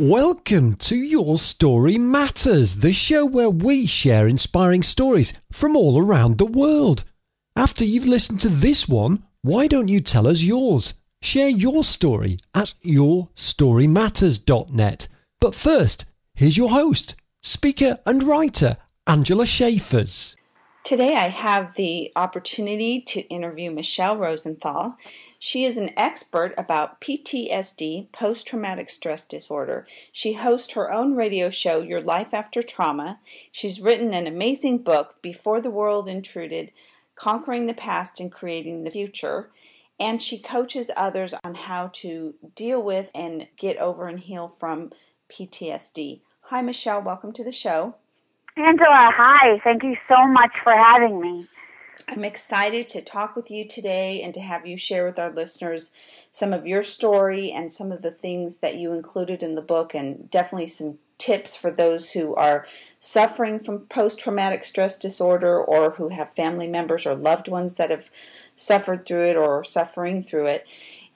Welcome 0.00 0.76
to 0.76 0.94
Your 0.94 1.38
Story 1.38 1.98
Matters, 1.98 2.76
the 2.76 2.92
show 2.92 3.26
where 3.26 3.50
we 3.50 3.84
share 3.84 4.28
inspiring 4.28 4.84
stories 4.84 5.32
from 5.50 5.76
all 5.76 6.00
around 6.00 6.38
the 6.38 6.46
world. 6.46 7.02
After 7.56 7.84
you've 7.84 8.06
listened 8.06 8.38
to 8.42 8.48
this 8.48 8.88
one, 8.88 9.24
why 9.42 9.66
don't 9.66 9.88
you 9.88 9.98
tell 9.98 10.28
us 10.28 10.42
yours? 10.42 10.94
Share 11.20 11.48
your 11.48 11.82
story 11.82 12.36
at 12.54 12.76
yourstorymatters.net. 12.84 15.08
But 15.40 15.56
first, 15.56 16.04
here's 16.32 16.56
your 16.56 16.70
host, 16.70 17.16
speaker 17.42 17.98
and 18.06 18.22
writer, 18.22 18.76
Angela 19.08 19.46
Schaefers. 19.46 20.36
Today, 20.84 21.16
I 21.16 21.26
have 21.26 21.74
the 21.74 22.12
opportunity 22.14 23.00
to 23.00 23.22
interview 23.22 23.72
Michele 23.72 24.16
Rosenthal. 24.16 24.94
She 25.40 25.64
is 25.64 25.78
an 25.78 25.90
expert 25.96 26.52
about 26.58 27.00
PTSD, 27.00 28.10
post 28.10 28.46
traumatic 28.48 28.90
stress 28.90 29.24
disorder. 29.24 29.86
She 30.10 30.32
hosts 30.32 30.72
her 30.72 30.92
own 30.92 31.14
radio 31.14 31.48
show, 31.48 31.80
Your 31.80 32.00
Life 32.00 32.34
After 32.34 32.60
Trauma. 32.60 33.20
She's 33.52 33.80
written 33.80 34.14
an 34.14 34.26
amazing 34.26 34.78
book, 34.78 35.22
Before 35.22 35.60
the 35.60 35.70
World 35.70 36.08
Intruded 36.08 36.72
Conquering 37.14 37.66
the 37.66 37.74
Past 37.74 38.18
and 38.18 38.32
Creating 38.32 38.82
the 38.82 38.90
Future. 38.90 39.50
And 40.00 40.20
she 40.20 40.38
coaches 40.38 40.90
others 40.96 41.34
on 41.44 41.54
how 41.54 41.90
to 41.94 42.34
deal 42.56 42.82
with 42.82 43.12
and 43.14 43.46
get 43.56 43.76
over 43.78 44.08
and 44.08 44.18
heal 44.18 44.48
from 44.48 44.90
PTSD. 45.30 46.20
Hi, 46.42 46.62
Michele. 46.62 47.02
Welcome 47.02 47.32
to 47.34 47.44
the 47.44 47.52
show. 47.52 47.94
Angela, 48.56 49.12
hi. 49.14 49.60
Thank 49.62 49.84
you 49.84 49.96
so 50.08 50.26
much 50.26 50.52
for 50.64 50.72
having 50.72 51.20
me. 51.20 51.46
I'm 52.06 52.24
excited 52.24 52.88
to 52.90 53.02
talk 53.02 53.34
with 53.34 53.50
you 53.50 53.66
today 53.66 54.22
and 54.22 54.32
to 54.34 54.40
have 54.40 54.66
you 54.66 54.76
share 54.76 55.06
with 55.06 55.18
our 55.18 55.30
listeners 55.30 55.90
some 56.30 56.52
of 56.52 56.66
your 56.66 56.82
story 56.82 57.50
and 57.50 57.72
some 57.72 57.90
of 57.90 58.02
the 58.02 58.10
things 58.10 58.58
that 58.58 58.76
you 58.76 58.92
included 58.92 59.42
in 59.42 59.54
the 59.54 59.62
book, 59.62 59.94
and 59.94 60.30
definitely 60.30 60.68
some 60.68 60.98
tips 61.18 61.56
for 61.56 61.70
those 61.70 62.12
who 62.12 62.34
are 62.36 62.66
suffering 62.98 63.58
from 63.58 63.80
post 63.80 64.20
traumatic 64.20 64.64
stress 64.64 64.96
disorder 64.96 65.60
or 65.60 65.92
who 65.92 66.10
have 66.10 66.32
family 66.32 66.68
members 66.68 67.04
or 67.04 67.14
loved 67.14 67.48
ones 67.48 67.74
that 67.74 67.90
have 67.90 68.10
suffered 68.54 69.04
through 69.04 69.24
it 69.24 69.36
or 69.36 69.60
are 69.60 69.64
suffering 69.64 70.22
through 70.22 70.46
it. 70.46 70.66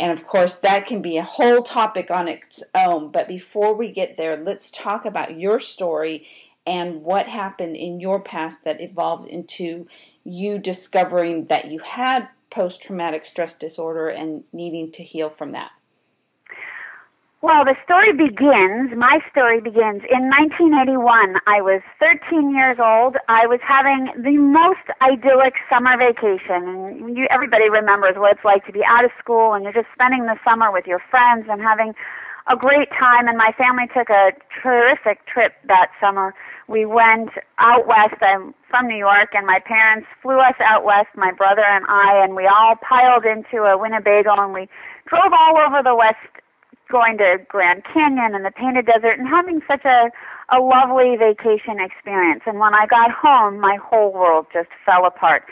And 0.01 0.11
of 0.11 0.27
course, 0.27 0.57
that 0.57 0.87
can 0.87 1.03
be 1.03 1.17
a 1.17 1.23
whole 1.23 1.63
topic 1.63 2.11
on 2.11 2.27
its 2.27 2.65
own. 2.75 3.13
But 3.13 3.29
before 3.29 3.75
we 3.75 3.91
get 3.93 4.17
there, 4.17 4.37
let's 4.37 4.71
talk 4.71 5.05
about 5.05 5.39
your 5.39 5.61
story 5.61 6.27
and 6.67 7.03
what 7.03 7.29
happened 7.29 7.77
in 7.77 8.01
your 8.01 8.21
past 8.21 8.65
that 8.65 8.81
evolved 8.81 9.29
into 9.29 9.87
you 10.25 10.59
discovering 10.59 11.47
that 11.47 11.71
you 11.71 11.81
had 11.81 12.29
post 12.51 12.83
traumatic 12.83 13.25
stress 13.25 13.55
disorder 13.55 14.09
and 14.09 14.45
needing 14.53 14.93
to 14.93 15.03
heal 15.03 15.29
from 15.29 15.53
that? 15.53 15.71
Well, 17.43 17.65
the 17.65 17.75
story 17.83 18.13
begins, 18.13 18.95
my 18.97 19.19
story 19.33 19.61
begins 19.61 20.03
in 20.07 20.31
1981. 20.31 21.41
I 21.49 21.61
was 21.61 21.83
13 21.99 22.55
years 22.55 22.79
old. 22.79 23.17
I 23.27 23.49
was 23.49 23.59
having 23.67 24.15
the 24.23 24.39
most 24.39 24.87
idyllic 25.03 25.55
summer 25.69 25.99
vacation. 25.99 26.63
And 26.63 27.17
you, 27.17 27.27
everybody 27.33 27.69
remembers 27.69 28.15
what 28.15 28.37
it's 28.37 28.45
like 28.45 28.65
to 28.67 28.73
be 28.73 28.85
out 28.87 29.05
of 29.05 29.11
school 29.19 29.55
and 29.55 29.65
you're 29.65 29.73
just 29.73 29.93
spending 29.93 30.27
the 30.27 30.39
summer 30.45 30.71
with 30.71 30.87
your 30.87 31.01
friends 31.11 31.47
and 31.51 31.61
having 31.61 31.97
a 32.51 32.57
great 32.57 32.89
time. 32.99 33.29
And 33.29 33.37
my 33.39 33.53
family 33.57 33.87
took 33.95 34.11
a 34.11 34.33
terrific 34.63 35.27
trip 35.27 35.53
that 35.69 35.89
summer 36.01 36.35
we 36.69 36.87
went 36.87 37.31
out 37.59 37.87
west. 37.87 38.23
I'm 38.23 38.55
from 38.71 38.89
New 38.89 38.97
York, 38.97 39.31
and 39.35 39.47
my 39.47 39.59
parents 39.61 40.07
flew 40.23 40.39
us 40.39 40.57
out 40.61 40.85
west, 40.85 41.09
my 41.17 41.33
brother 41.33 41.65
and 41.67 41.85
I, 41.89 42.23
and 42.25 42.35
we 42.35 42.47
all 42.47 42.77
piled 42.77 43.25
into 43.25 43.65
a 43.65 43.77
Winnebago 43.77 44.33
and 44.39 44.55
we 44.55 44.69
drove 45.07 45.33
all 45.33 45.59
over 45.59 45.83
the 45.83 45.95
west, 45.95 46.23
going 46.91 47.19
to 47.19 47.39
Grand 47.49 47.83
Canyon 47.85 48.35
and 48.35 48.45
the 48.45 48.51
Painted 48.51 48.87
Desert, 48.87 49.19
and 49.19 49.29
having 49.29 49.61
such 49.69 49.85
a 49.85 50.11
a 50.53 50.61
lovely 50.61 51.17
vacation 51.17 51.81
experience. 51.81 52.43
And 52.47 52.59
when 52.59 52.75
I 52.75 52.85
got 52.87 53.11
home, 53.11 53.59
my 53.59 53.79
whole 53.81 54.13
world 54.13 54.47
just 54.53 54.69
fell 54.85 55.07
apart. 55.07 55.45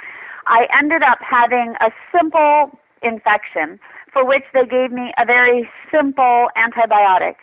I 0.46 0.66
ended 0.76 1.02
up 1.02 1.18
having 1.24 1.74
a 1.80 1.90
simple 2.12 2.78
infection 3.02 3.80
for 4.12 4.24
which 4.24 4.44
they 4.52 4.66
gave 4.66 4.92
me 4.92 5.12
a 5.18 5.24
very 5.24 5.68
simple 5.90 6.48
antibiotic. 6.56 7.36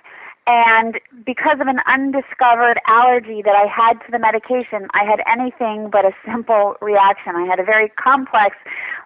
And 0.48 0.96
because 1.26 1.60
of 1.60 1.68
an 1.68 1.80
undiscovered 1.86 2.80
allergy 2.88 3.42
that 3.44 3.52
I 3.52 3.68
had 3.68 4.00
to 4.06 4.12
the 4.12 4.20
medication, 4.20 4.88
I 4.96 5.04
had 5.04 5.20
anything 5.28 5.90
but 5.92 6.06
a 6.06 6.16
simple 6.24 6.76
reaction. 6.80 7.36
I 7.36 7.46
had 7.46 7.60
a 7.60 7.68
very 7.68 7.92
complex, 8.00 8.56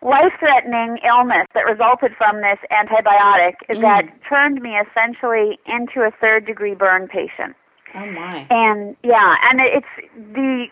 life 0.03 0.37
threatening 0.37 0.99
illness 1.01 1.47
that 1.55 1.65
resulted 1.65 2.13
from 2.15 2.45
this 2.45 2.61
antibiotic 2.69 3.57
mm. 3.67 3.81
that 3.81 4.05
turned 4.29 4.61
me 4.61 4.77
essentially 4.77 5.57
into 5.65 6.05
a 6.05 6.11
third 6.21 6.45
degree 6.45 6.75
burn 6.75 7.07
patient. 7.07 7.57
Oh 7.95 8.05
my. 8.05 8.45
And 8.51 8.95
yeah, 9.03 9.35
and 9.49 9.59
it's 9.61 9.93
the 10.13 10.67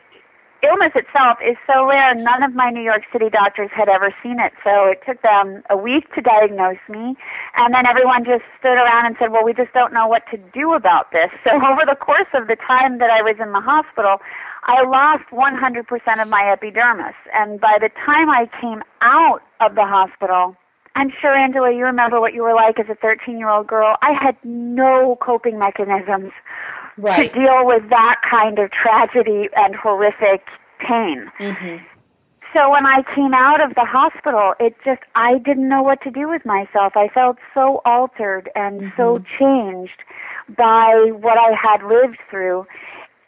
illness 0.64 0.92
itself 0.96 1.38
is 1.40 1.56
so 1.66 1.88
rare, 1.88 2.14
none 2.16 2.44
of 2.44 2.53
my 2.53 2.70
New 2.70 2.81
York 2.81 3.03
City 3.12 3.30
doctors 3.30 3.70
had 3.74 3.90
ever 3.90 4.14
seen 4.22 4.40
it. 4.40 4.53
So 4.64 4.88
it 4.88 5.00
took 5.06 5.22
them 5.22 5.64
a 5.70 5.78
week 5.78 6.14
to 6.16 6.22
diagnose 6.22 6.81
me. 6.90 7.16
And 7.56 7.74
then 7.74 7.86
everyone 7.86 8.25
just 8.25 8.44
stood 8.59 8.75
around 8.75 9.06
and 9.06 9.16
said, 9.19 9.31
well, 9.31 9.44
we 9.44 9.53
just 9.53 9.74
don't 9.74 9.94
know 9.94 10.08
what 10.08 10.24
to 10.31 10.38
do 10.53 10.74
about 10.74 11.12
this. 11.12 11.31
So 11.50 11.56
over 11.56 11.81
the 11.88 11.96
course 11.96 12.30
of 12.36 12.46
the 12.48 12.56
time 12.56 13.00
that 13.00 13.09
I 13.09 13.24
was 13.24 13.38
in 13.42 13.53
the 13.53 13.62
hospital, 13.62 14.18
I 14.66 14.86
lost 14.86 15.25
100% 15.31 16.22
of 16.22 16.28
my 16.28 16.52
epidermis. 16.52 17.16
And 17.34 17.59
by 17.59 17.78
the 17.81 17.90
time 18.06 18.30
I 18.30 18.46
came 18.62 18.84
out 19.02 19.42
of 19.59 19.74
the 19.74 19.86
hospital, 19.86 20.56
I'm 20.96 21.12
sure, 21.22 21.34
Angela, 21.34 21.74
you 21.74 21.86
remember 21.86 22.19
what 22.19 22.34
you 22.34 22.44
were 22.44 22.53
like 22.53 22.80
as 22.80 22.86
a 22.90 22.96
13 22.96 23.40
year 23.40 23.50
old 23.50 23.68
girl. 23.68 23.96
I 24.02 24.14
had 24.19 24.36
no 24.44 25.18
coping 25.22 25.58
mechanisms 25.58 26.31
right. 27.00 27.32
to 27.32 27.40
deal 27.40 27.66
with 27.66 27.90
that 27.90 28.22
kind 28.30 28.60
of 28.60 28.72
tragedy 28.72 29.50
and 29.56 29.76
horrific 29.76 30.46
pain. 30.80 31.32
Mm-hmm. 31.40 31.84
So 32.58 32.72
when 32.72 32.86
I 32.86 33.04
came 33.16 33.34
out 33.34 33.62
of 33.62 33.76
the 33.76 33.86
hospital, 33.86 34.54
it 34.60 34.76
just, 34.84 35.02
I 35.14 35.38
didn't 35.38 35.70
know 35.70 35.84
what 35.84 36.02
to 36.02 36.12
do 36.12 36.28
with 36.28 36.46
myself. 36.46 36.94
I 36.96 37.08
felt 37.10 37.38
so 37.54 37.82
altered 37.86 38.50
and 38.56 38.82
mm-hmm. 38.82 38.98
so 38.98 39.24
changed 39.38 40.02
by 40.58 41.12
what 41.12 41.38
I 41.38 41.54
had 41.54 41.88
lived 41.88 42.20
through. 42.30 42.66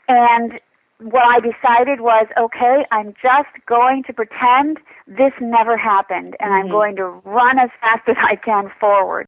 And 0.08 0.60
what 1.00 1.24
I 1.24 1.40
decided 1.40 2.02
was, 2.02 2.28
okay, 2.40 2.86
I'm 2.92 3.14
just 3.22 3.66
going 3.68 4.04
to 4.04 4.14
pretend 4.14 4.80
this 5.08 5.34
never 5.40 5.78
happened 5.78 6.36
and 6.40 6.50
mm-hmm. 6.52 6.66
I'm 6.66 6.70
going 6.70 6.96
to 6.96 7.06
run 7.06 7.60
as 7.60 7.70
fast 7.80 8.02
as 8.08 8.18
I 8.18 8.36
can 8.38 8.72
forward 8.80 9.28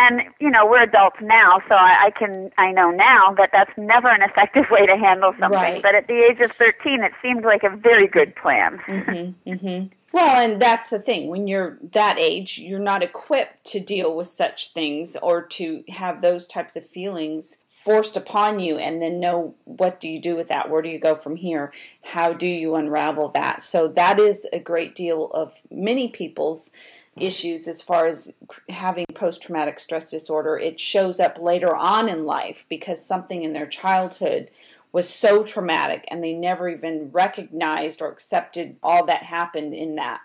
and 0.00 0.22
you 0.40 0.50
know 0.50 0.66
we're 0.66 0.82
adults 0.82 1.18
now 1.20 1.60
so 1.68 1.74
I, 1.74 2.06
I 2.06 2.10
can 2.18 2.50
i 2.56 2.72
know 2.72 2.90
now 2.90 3.34
that 3.36 3.50
that's 3.52 3.72
never 3.76 4.08
an 4.08 4.22
effective 4.22 4.64
way 4.70 4.86
to 4.86 4.96
handle 4.96 5.32
something. 5.38 5.58
Right. 5.58 5.82
but 5.82 5.94
at 5.94 6.06
the 6.06 6.14
age 6.14 6.40
of 6.40 6.52
13 6.52 7.02
it 7.02 7.12
seemed 7.22 7.44
like 7.44 7.62
a 7.62 7.76
very 7.76 8.08
good 8.08 8.34
plan. 8.36 8.78
Mm-hmm, 8.86 9.50
mm-hmm. 9.50 9.86
well 10.12 10.40
and 10.40 10.60
that's 10.60 10.90
the 10.90 10.98
thing. 10.98 11.28
When 11.28 11.46
you're 11.46 11.78
that 11.92 12.18
age 12.18 12.58
you're 12.58 12.78
not 12.78 13.02
equipped 13.02 13.64
to 13.72 13.80
deal 13.80 14.14
with 14.16 14.28
such 14.28 14.72
things 14.72 15.16
or 15.22 15.42
to 15.42 15.84
have 15.88 16.22
those 16.22 16.46
types 16.46 16.76
of 16.76 16.86
feelings 16.86 17.58
forced 17.68 18.16
upon 18.16 18.60
you 18.60 18.76
and 18.76 19.00
then 19.00 19.20
know 19.20 19.54
what 19.64 20.00
do 20.00 20.08
you 20.08 20.20
do 20.20 20.36
with 20.36 20.48
that? 20.48 20.68
Where 20.68 20.82
do 20.82 20.88
you 20.88 20.98
go 20.98 21.14
from 21.14 21.36
here? 21.36 21.72
How 22.02 22.32
do 22.32 22.46
you 22.46 22.74
unravel 22.74 23.30
that? 23.30 23.62
So 23.62 23.88
that 23.88 24.18
is 24.18 24.46
a 24.52 24.60
great 24.60 24.94
deal 24.94 25.30
of 25.32 25.54
many 25.70 26.08
people's 26.08 26.72
issues 27.16 27.66
as 27.68 27.82
far 27.82 28.06
as 28.06 28.34
having 28.68 29.06
post 29.14 29.42
traumatic 29.42 29.80
stress 29.80 30.10
disorder. 30.10 30.58
It 30.58 30.80
shows 30.80 31.20
up 31.20 31.38
later 31.38 31.74
on 31.74 32.08
in 32.08 32.24
life 32.24 32.66
because 32.68 33.04
something 33.04 33.42
in 33.42 33.52
their 33.52 33.66
childhood 33.66 34.50
was 34.92 35.08
so 35.08 35.42
traumatic 35.42 36.04
and 36.08 36.22
they 36.22 36.32
never 36.32 36.68
even 36.68 37.10
recognized 37.12 38.02
or 38.02 38.08
accepted 38.08 38.76
all 38.82 39.06
that 39.06 39.22
happened 39.22 39.74
in 39.74 39.96
that. 39.96 40.20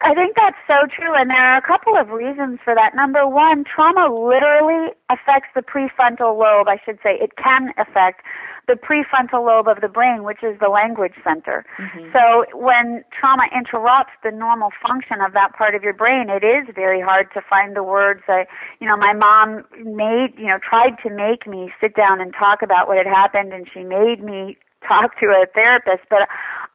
I 0.00 0.14
think 0.14 0.36
that's 0.36 0.58
so 0.66 0.86
true, 0.86 1.14
and 1.14 1.30
there 1.30 1.42
are 1.42 1.56
a 1.56 1.66
couple 1.66 1.96
of 1.96 2.10
reasons 2.10 2.58
for 2.64 2.74
that. 2.74 2.94
Number 2.94 3.26
one, 3.26 3.64
trauma 3.64 4.12
literally 4.12 4.92
affects 5.10 5.48
the 5.54 5.62
prefrontal 5.62 6.36
lobe, 6.38 6.68
I 6.68 6.78
should 6.84 6.98
say. 7.02 7.16
It 7.20 7.36
can 7.36 7.72
affect 7.78 8.22
the 8.66 8.74
prefrontal 8.74 9.46
lobe 9.46 9.68
of 9.68 9.80
the 9.80 9.88
brain, 9.88 10.24
which 10.24 10.42
is 10.42 10.58
the 10.58 10.68
language 10.68 11.14
center. 11.22 11.64
Mm-hmm. 11.78 12.10
So 12.12 12.44
when 12.56 13.04
trauma 13.14 13.44
interrupts 13.54 14.12
the 14.24 14.32
normal 14.32 14.70
function 14.82 15.20
of 15.20 15.32
that 15.34 15.54
part 15.56 15.74
of 15.74 15.82
your 15.82 15.94
brain, 15.94 16.28
it 16.28 16.42
is 16.42 16.66
very 16.74 17.00
hard 17.00 17.28
to 17.34 17.40
find 17.48 17.76
the 17.76 17.82
words. 17.82 18.22
that 18.26 18.48
you 18.80 18.88
know, 18.88 18.96
my 18.96 19.12
mom 19.12 19.64
made, 19.84 20.34
you 20.36 20.46
know, 20.46 20.58
tried 20.58 20.98
to 21.04 21.10
make 21.10 21.46
me 21.46 21.70
sit 21.80 21.94
down 21.94 22.20
and 22.20 22.34
talk 22.34 22.60
about 22.62 22.88
what 22.88 22.96
had 22.98 23.06
happened, 23.06 23.52
and 23.52 23.68
she 23.72 23.82
made 23.82 24.22
me 24.22 24.58
talk 24.86 25.18
to 25.20 25.26
a 25.26 25.46
therapist, 25.54 26.08
but 26.08 26.28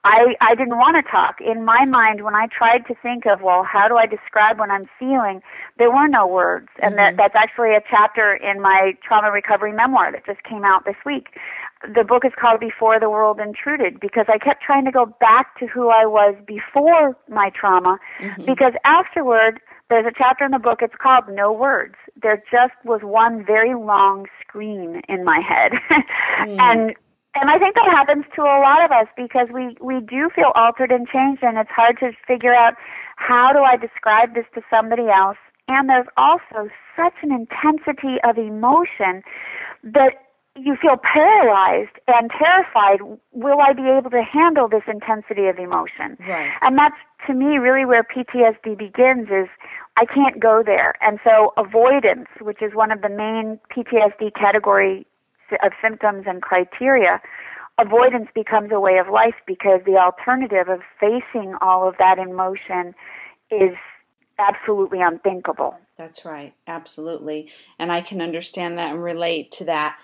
I 0.03 0.35
I 0.41 0.55
didn't 0.55 0.77
want 0.77 1.03
to 1.03 1.09
talk. 1.09 1.39
In 1.39 1.63
my 1.63 1.85
mind, 1.85 2.23
when 2.23 2.35
I 2.35 2.47
tried 2.47 2.85
to 2.87 2.95
think 3.01 3.25
of, 3.25 3.41
well, 3.41 3.63
how 3.63 3.87
do 3.87 3.97
I 3.97 4.05
describe 4.05 4.59
what 4.59 4.69
I'm 4.69 4.85
feeling, 4.97 5.41
there 5.77 5.91
were 5.91 6.07
no 6.07 6.25
words, 6.27 6.69
and 6.81 6.95
mm-hmm. 6.95 7.17
that 7.17 7.31
that's 7.31 7.35
actually 7.35 7.75
a 7.75 7.81
chapter 7.89 8.33
in 8.33 8.61
my 8.61 8.93
trauma 9.05 9.31
recovery 9.31 9.73
memoir 9.73 10.11
that 10.11 10.25
just 10.25 10.43
came 10.43 10.63
out 10.65 10.85
this 10.85 10.97
week 11.05 11.27
the 11.95 12.03
book 12.03 12.23
is 12.25 12.31
called 12.39 12.59
Before 12.59 12.99
the 12.99 13.09
World 13.09 13.39
Intruded 13.39 13.99
because 13.99 14.25
I 14.27 14.37
kept 14.37 14.61
trying 14.61 14.85
to 14.85 14.91
go 14.91 15.05
back 15.19 15.57
to 15.59 15.65
who 15.65 15.89
I 15.89 16.05
was 16.05 16.35
before 16.45 17.17
my 17.27 17.49
trauma 17.59 17.97
mm-hmm. 18.21 18.45
because 18.45 18.73
afterward 18.85 19.59
there's 19.89 20.05
a 20.05 20.15
chapter 20.17 20.45
in 20.45 20.51
the 20.51 20.59
book, 20.59 20.79
it's 20.81 20.95
called 21.01 21.25
No 21.29 21.51
Words. 21.51 21.95
There 22.21 22.37
just 22.49 22.73
was 22.85 23.01
one 23.03 23.43
very 23.45 23.75
long 23.75 24.25
scream 24.41 25.01
in 25.09 25.25
my 25.25 25.41
head. 25.41 25.73
mm. 26.39 26.57
And 26.59 26.95
and 27.35 27.49
I 27.49 27.57
think 27.57 27.75
that 27.75 27.87
happens 27.89 28.25
to 28.35 28.41
a 28.41 28.59
lot 28.59 28.83
of 28.83 28.91
us 28.91 29.07
because 29.15 29.49
we, 29.53 29.77
we 29.79 30.01
do 30.01 30.29
feel 30.35 30.51
altered 30.55 30.91
and 30.91 31.07
changed 31.07 31.43
and 31.43 31.57
it's 31.57 31.69
hard 31.69 31.97
to 31.99 32.11
figure 32.27 32.53
out 32.53 32.73
how 33.15 33.53
do 33.53 33.59
I 33.59 33.77
describe 33.77 34.35
this 34.35 34.45
to 34.55 34.61
somebody 34.69 35.07
else. 35.07 35.37
And 35.67 35.87
there's 35.87 36.07
also 36.17 36.69
such 36.95 37.13
an 37.23 37.31
intensity 37.31 38.17
of 38.27 38.37
emotion 38.37 39.23
that 39.83 40.27
you 40.57 40.75
feel 40.75 40.97
paralyzed 40.97 41.95
and 42.07 42.29
terrified. 42.31 42.99
Will 43.31 43.61
I 43.61 43.71
be 43.71 43.87
able 43.87 44.09
to 44.09 44.21
handle 44.21 44.67
this 44.67 44.83
intensity 44.85 45.47
of 45.47 45.57
emotion? 45.57 46.17
Right. 46.27 46.51
And 46.61 46.77
that's 46.77 46.99
to 47.27 47.33
me 47.33 47.57
really 47.57 47.85
where 47.85 48.03
PTSD 48.03 48.77
begins 48.77 49.29
is 49.29 49.47
I 49.95 50.03
can't 50.05 50.41
go 50.41 50.63
there. 50.65 50.95
And 50.99 51.19
so 51.23 51.53
avoidance, 51.55 52.27
which 52.41 52.61
is 52.61 52.73
one 52.73 52.91
of 52.91 53.01
the 53.01 53.09
main 53.09 53.59
PTSD 53.71 54.33
category 54.35 55.05
of 55.63 55.71
symptoms 55.81 56.25
and 56.27 56.41
criteria, 56.41 57.21
avoidance 57.77 58.29
becomes 58.33 58.71
a 58.71 58.79
way 58.79 58.97
of 58.97 59.07
life 59.07 59.35
because 59.45 59.81
the 59.85 59.97
alternative 59.97 60.69
of 60.69 60.81
facing 60.99 61.55
all 61.61 61.87
of 61.87 61.95
that 61.97 62.17
emotion 62.19 62.93
is 63.49 63.75
absolutely 64.39 65.01
unthinkable. 65.01 65.77
That's 65.97 66.25
right, 66.25 66.53
absolutely. 66.67 67.49
And 67.77 67.91
I 67.91 68.01
can 68.01 68.21
understand 68.21 68.77
that 68.77 68.91
and 68.91 69.03
relate 69.03 69.51
to 69.53 69.65
that. 69.65 69.97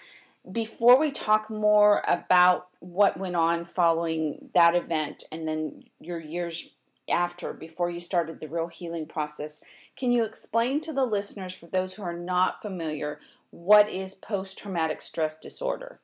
Before 0.49 0.99
we 0.99 1.11
talk 1.11 1.49
more 1.49 2.03
about 2.07 2.67
what 2.79 3.17
went 3.17 3.35
on 3.35 3.65
following 3.65 4.49
that 4.53 4.75
event 4.75 5.23
and 5.31 5.47
then 5.47 5.85
your 5.99 6.19
years 6.19 6.69
after, 7.09 7.53
before 7.53 7.89
you 7.89 7.99
started 7.99 8.39
the 8.39 8.47
real 8.47 8.67
healing 8.67 9.07
process, 9.07 9.63
can 9.95 10.11
you 10.11 10.23
explain 10.23 10.79
to 10.81 10.94
the 10.94 11.05
listeners, 11.05 11.53
for 11.53 11.65
those 11.65 11.95
who 11.95 12.03
are 12.03 12.17
not 12.17 12.61
familiar, 12.61 13.19
what 13.51 13.89
is 13.89 14.13
post 14.15 14.57
traumatic 14.57 15.01
stress 15.01 15.38
disorder? 15.38 15.99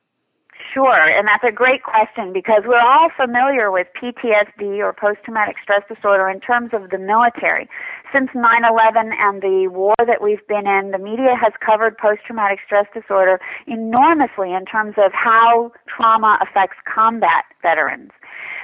Sure, 0.72 1.02
and 1.02 1.26
that's 1.28 1.44
a 1.44 1.52
great 1.52 1.82
question 1.82 2.32
because 2.32 2.62
we're 2.66 2.80
all 2.80 3.08
familiar 3.16 3.70
with 3.70 3.86
PTSD 4.00 4.78
or 4.78 4.92
post 4.92 5.18
traumatic 5.24 5.56
stress 5.62 5.82
disorder 5.88 6.28
in 6.28 6.40
terms 6.40 6.72
of 6.72 6.90
the 6.90 6.98
military. 6.98 7.68
Since 8.12 8.30
9 8.34 8.44
11 8.64 9.12
and 9.18 9.42
the 9.42 9.68
war 9.68 9.94
that 9.98 10.22
we've 10.22 10.46
been 10.46 10.66
in, 10.66 10.92
the 10.92 10.98
media 10.98 11.34
has 11.40 11.52
covered 11.64 11.98
post 11.98 12.20
traumatic 12.26 12.60
stress 12.64 12.86
disorder 12.94 13.40
enormously 13.66 14.52
in 14.52 14.64
terms 14.64 14.94
of 14.96 15.12
how 15.12 15.72
trauma 15.86 16.38
affects 16.40 16.76
combat 16.86 17.44
veterans. 17.62 18.10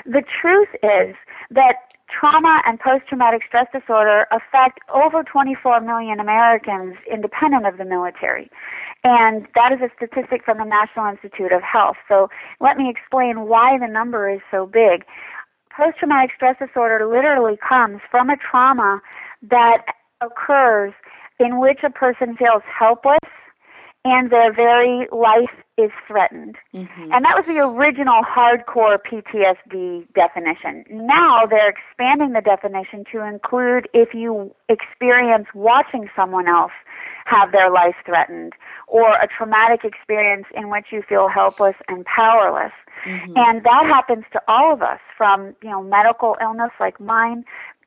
The 0.06 0.22
truth 0.40 0.70
is 0.82 1.14
that 1.50 1.74
trauma 2.10 2.60
and 2.66 2.78
post 2.80 3.06
traumatic 3.08 3.42
stress 3.46 3.66
disorder 3.72 4.26
affect 4.30 4.80
over 4.92 5.22
24 5.22 5.80
million 5.80 6.20
Americans 6.20 6.96
independent 7.10 7.66
of 7.66 7.78
the 7.78 7.84
military. 7.84 8.50
And 9.02 9.46
that 9.54 9.72
is 9.72 9.80
a 9.80 9.90
statistic 9.96 10.44
from 10.44 10.58
the 10.58 10.64
National 10.64 11.06
Institute 11.06 11.52
of 11.52 11.62
Health. 11.62 11.96
So 12.08 12.28
let 12.60 12.76
me 12.76 12.90
explain 12.90 13.46
why 13.48 13.78
the 13.78 13.86
number 13.86 14.28
is 14.28 14.40
so 14.50 14.66
big. 14.66 15.04
Post 15.74 15.98
traumatic 15.98 16.32
stress 16.34 16.56
disorder 16.58 17.06
literally 17.06 17.56
comes 17.56 18.00
from 18.10 18.28
a 18.28 18.36
trauma 18.36 19.00
that 19.48 19.84
occurs 20.20 20.92
in 21.38 21.58
which 21.58 21.80
a 21.82 21.90
person 21.90 22.36
feels 22.36 22.62
helpless 22.66 23.29
and 24.04 24.30
their 24.30 24.52
very 24.52 25.06
life 25.12 25.52
is 25.76 25.90
threatened. 26.06 26.56
Mm-hmm. 26.74 27.12
And 27.12 27.24
that 27.24 27.36
was 27.36 27.44
the 27.46 27.58
original 27.60 28.22
hardcore 28.24 28.96
PTSD 28.98 30.06
definition. 30.14 30.84
Now 30.90 31.46
they're 31.48 31.68
expanding 31.68 32.32
the 32.32 32.40
definition 32.40 33.04
to 33.12 33.26
include 33.26 33.88
if 33.92 34.14
you 34.14 34.54
experience 34.68 35.46
watching 35.54 36.08
someone 36.16 36.48
else 36.48 36.72
have 37.26 37.52
their 37.52 37.70
life 37.70 37.94
threatened 38.04 38.54
or 38.86 39.14
a 39.16 39.28
traumatic 39.28 39.84
experience 39.84 40.46
in 40.54 40.70
which 40.70 40.86
you 40.90 41.02
feel 41.06 41.28
helpless 41.28 41.76
and 41.88 42.04
powerless. 42.04 42.72
Mm-hmm. 43.06 43.32
And 43.36 43.62
that 43.64 43.84
happens 43.86 44.24
to 44.32 44.40
all 44.48 44.72
of 44.72 44.82
us 44.82 45.00
from, 45.16 45.54
you 45.62 45.70
know, 45.70 45.82
medical 45.82 46.36
illness 46.40 46.70
like 46.80 46.98
mine, 47.00 47.44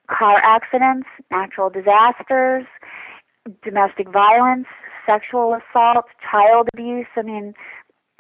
car 0.08 0.38
accidents, 0.44 1.08
natural 1.32 1.70
disasters, 1.70 2.66
domestic 3.64 4.10
violence, 4.10 4.68
sexual 5.06 5.56
assault, 5.56 6.06
child 6.30 6.70
abuse. 6.74 7.08
I 7.16 7.22
mean, 7.22 7.54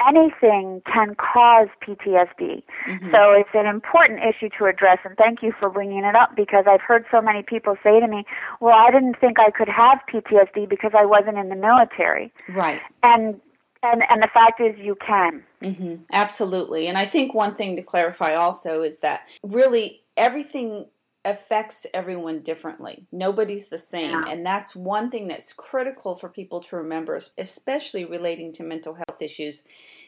anything 0.07 0.81
can 0.91 1.15
cause 1.15 1.67
PTSD. 1.81 2.63
Mm-hmm. 2.89 3.11
So 3.11 3.31
it's 3.31 3.49
an 3.53 3.67
important 3.67 4.19
issue 4.19 4.49
to 4.57 4.65
address, 4.65 4.99
and 5.03 5.15
thank 5.17 5.41
you 5.41 5.53
for 5.59 5.69
bringing 5.69 6.03
it 6.03 6.15
up 6.15 6.35
because 6.35 6.65
I've 6.67 6.81
heard 6.81 7.05
so 7.11 7.21
many 7.21 7.43
people 7.43 7.75
say 7.83 7.99
to 7.99 8.07
me, 8.07 8.25
"Well, 8.59 8.75
I 8.75 8.91
didn't 8.91 9.19
think 9.19 9.39
I 9.39 9.51
could 9.51 9.69
have 9.69 9.99
PTSD 10.11 10.67
because 10.69 10.91
I 10.97 11.05
wasn't 11.05 11.37
in 11.37 11.49
the 11.49 11.55
military." 11.55 12.33
Right. 12.49 12.81
And 13.01 13.39
and 13.83 14.03
and 14.09 14.21
the 14.21 14.29
fact 14.33 14.61
is, 14.61 14.77
you 14.77 14.95
can. 15.05 15.43
Mm-hmm. 15.61 15.95
Absolutely. 16.11 16.87
And 16.87 16.97
I 16.97 17.05
think 17.05 17.33
one 17.33 17.55
thing 17.55 17.75
to 17.75 17.81
clarify 17.81 18.33
also 18.35 18.81
is 18.81 18.99
that 18.99 19.27
really 19.43 20.01
everything 20.17 20.85
affects 21.25 21.85
everyone 21.93 22.41
differently. 22.41 23.05
Nobody's 23.11 23.69
the 23.69 23.77
same. 23.77 24.11
Yeah. 24.11 24.25
And 24.27 24.45
that's 24.45 24.75
one 24.75 25.09
thing 25.09 25.27
that's 25.27 25.53
critical 25.53 26.15
for 26.15 26.29
people 26.29 26.59
to 26.61 26.75
remember, 26.75 27.19
especially 27.37 28.05
relating 28.05 28.51
to 28.53 28.63
mental 28.63 28.95
health 28.95 29.21
issues, 29.21 29.63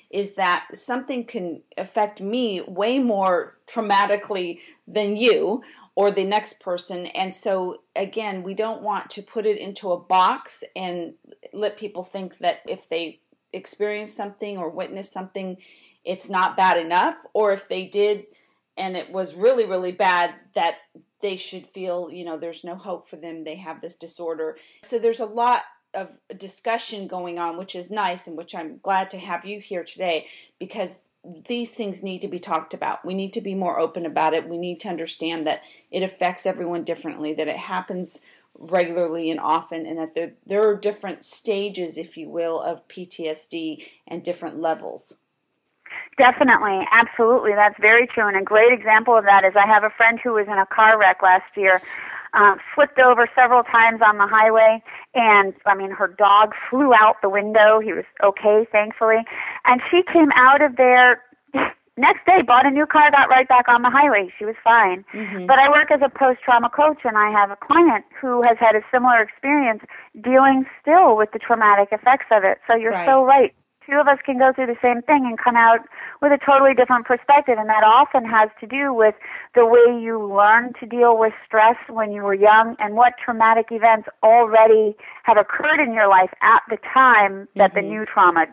is 0.09 0.35
that 0.35 0.67
something 0.73 1.25
can 1.25 1.61
affect 1.77 2.21
me 2.21 2.61
way 2.61 2.99
more 2.99 3.57
traumatically 3.67 4.59
than 4.87 5.17
you 5.17 5.63
or 5.95 6.11
the 6.11 6.25
next 6.25 6.59
person. 6.59 7.05
And 7.07 7.33
so, 7.33 7.81
again, 7.95 8.43
we 8.43 8.53
don't 8.53 8.81
want 8.81 9.09
to 9.11 9.21
put 9.21 9.45
it 9.45 9.57
into 9.57 9.91
a 9.91 9.99
box 9.99 10.63
and 10.75 11.13
let 11.53 11.77
people 11.77 12.03
think 12.03 12.37
that 12.39 12.61
if 12.67 12.89
they 12.89 13.21
experience 13.53 14.13
something 14.13 14.57
or 14.57 14.69
witness 14.69 15.09
something, 15.09 15.57
it's 16.03 16.29
not 16.29 16.57
bad 16.57 16.77
enough, 16.77 17.15
or 17.33 17.53
if 17.53 17.67
they 17.67 17.87
did 17.87 18.25
and 18.77 18.97
it 18.97 19.11
was 19.11 19.35
really, 19.35 19.65
really 19.65 19.91
bad, 19.91 20.33
that 20.53 20.77
they 21.21 21.37
should 21.37 21.65
feel, 21.65 22.11
you 22.11 22.25
know, 22.25 22.37
there's 22.37 22.63
no 22.63 22.75
hope 22.75 23.07
for 23.07 23.15
them. 23.15 23.43
They 23.43 23.55
have 23.55 23.81
this 23.81 23.95
disorder. 23.95 24.57
So 24.83 24.99
there's 24.99 25.19
a 25.19 25.25
lot 25.25 25.63
of 25.93 26.09
discussion 26.37 27.07
going 27.07 27.39
on, 27.39 27.57
which 27.57 27.75
is 27.75 27.89
nice 27.89 28.27
and 28.27 28.37
which 28.37 28.53
I'm 28.53 28.79
glad 28.83 29.09
to 29.11 29.17
have 29.17 29.45
you 29.45 29.59
here 29.59 29.83
today 29.83 30.27
because 30.59 30.99
these 31.47 31.71
things 31.71 32.03
need 32.03 32.19
to 32.21 32.27
be 32.27 32.37
talked 32.37 32.73
about. 32.73 33.03
We 33.05 33.13
need 33.13 33.33
to 33.33 33.41
be 33.41 33.55
more 33.55 33.79
open 33.79 34.05
about 34.05 34.33
it. 34.33 34.47
We 34.47 34.57
need 34.57 34.79
to 34.81 34.89
understand 34.89 35.47
that 35.47 35.63
it 35.89 36.03
affects 36.03 36.45
everyone 36.45 36.83
differently, 36.83 37.33
that 37.33 37.47
it 37.47 37.57
happens 37.57 38.21
regularly 38.57 39.31
and 39.31 39.39
often, 39.39 39.85
and 39.85 39.97
that 39.97 40.13
there, 40.13 40.33
there 40.45 40.67
are 40.67 40.77
different 40.77 41.23
stages, 41.23 41.97
if 41.97 42.15
you 42.15 42.29
will, 42.29 42.61
of 42.61 42.87
PTSD 42.87 43.87
and 44.07 44.23
different 44.23 44.59
levels. 44.59 45.17
Definitely, 46.17 46.79
absolutely. 46.91 47.51
That's 47.55 47.75
very 47.79 48.07
true. 48.07 48.27
And 48.27 48.37
a 48.37 48.43
great 48.43 48.71
example 48.71 49.17
of 49.17 49.25
that 49.25 49.43
is 49.43 49.53
I 49.55 49.67
have 49.67 49.83
a 49.83 49.89
friend 49.89 50.19
who 50.23 50.33
was 50.33 50.47
in 50.47 50.57
a 50.57 50.65
car 50.65 50.97
wreck 50.97 51.21
last 51.21 51.57
year, 51.57 51.81
uh, 52.33 52.55
flipped 52.73 52.99
over 52.99 53.27
several 53.35 53.63
times 53.63 54.01
on 54.05 54.17
the 54.17 54.27
highway, 54.27 54.81
and 55.13 55.53
I 55.65 55.75
mean, 55.75 55.91
her 55.91 56.07
dog 56.07 56.55
flew 56.55 56.93
out 56.93 57.21
the 57.21 57.29
window. 57.29 57.79
He 57.79 57.93
was 57.93 58.05
okay, 58.23 58.65
thankfully. 58.71 59.23
And 59.65 59.81
she 59.91 60.03
came 60.11 60.31
out 60.35 60.61
of 60.61 60.77
there 60.77 61.21
next 61.97 62.25
day, 62.25 62.41
bought 62.41 62.65
a 62.65 62.71
new 62.71 62.85
car, 62.85 63.11
got 63.11 63.29
right 63.29 63.47
back 63.47 63.67
on 63.67 63.81
the 63.81 63.89
highway. 63.89 64.31
She 64.37 64.45
was 64.45 64.55
fine. 64.63 65.03
Mm-hmm. 65.13 65.47
But 65.47 65.59
I 65.59 65.69
work 65.69 65.91
as 65.91 66.01
a 66.01 66.09
post 66.09 66.39
trauma 66.43 66.69
coach, 66.69 66.99
and 67.03 67.17
I 67.17 67.29
have 67.29 67.51
a 67.51 67.57
client 67.57 68.05
who 68.21 68.41
has 68.45 68.57
had 68.57 68.75
a 68.75 68.81
similar 68.91 69.21
experience 69.21 69.81
dealing 70.21 70.65
still 70.81 71.17
with 71.17 71.31
the 71.31 71.39
traumatic 71.39 71.89
effects 71.91 72.27
of 72.31 72.43
it. 72.43 72.59
So 72.67 72.75
you're 72.75 72.91
right. 72.91 73.07
so 73.07 73.25
right 73.25 73.53
two 73.85 73.97
of 73.99 74.07
us 74.07 74.19
can 74.25 74.37
go 74.37 74.51
through 74.53 74.67
the 74.67 74.77
same 74.81 75.01
thing 75.03 75.25
and 75.25 75.37
come 75.37 75.55
out 75.55 75.79
with 76.21 76.31
a 76.31 76.39
totally 76.45 76.73
different 76.73 77.05
perspective 77.05 77.57
and 77.57 77.69
that 77.69 77.83
often 77.83 78.25
has 78.25 78.49
to 78.59 78.67
do 78.67 78.93
with 78.93 79.15
the 79.53 79.65
way 79.65 80.01
you 80.01 80.21
learn 80.21 80.73
to 80.79 80.85
deal 80.85 81.17
with 81.17 81.33
stress 81.45 81.77
when 81.89 82.11
you 82.11 82.23
were 82.23 82.33
young 82.33 82.75
and 82.79 82.95
what 82.95 83.13
traumatic 83.23 83.67
events 83.71 84.07
already 84.23 84.95
have 85.23 85.37
occurred 85.37 85.79
in 85.79 85.93
your 85.93 86.07
life 86.07 86.31
at 86.41 86.61
the 86.69 86.77
time 86.93 87.47
that 87.55 87.73
mm-hmm. 87.73 87.75
the 87.75 87.81
new 87.81 88.05
trauma 88.05 88.45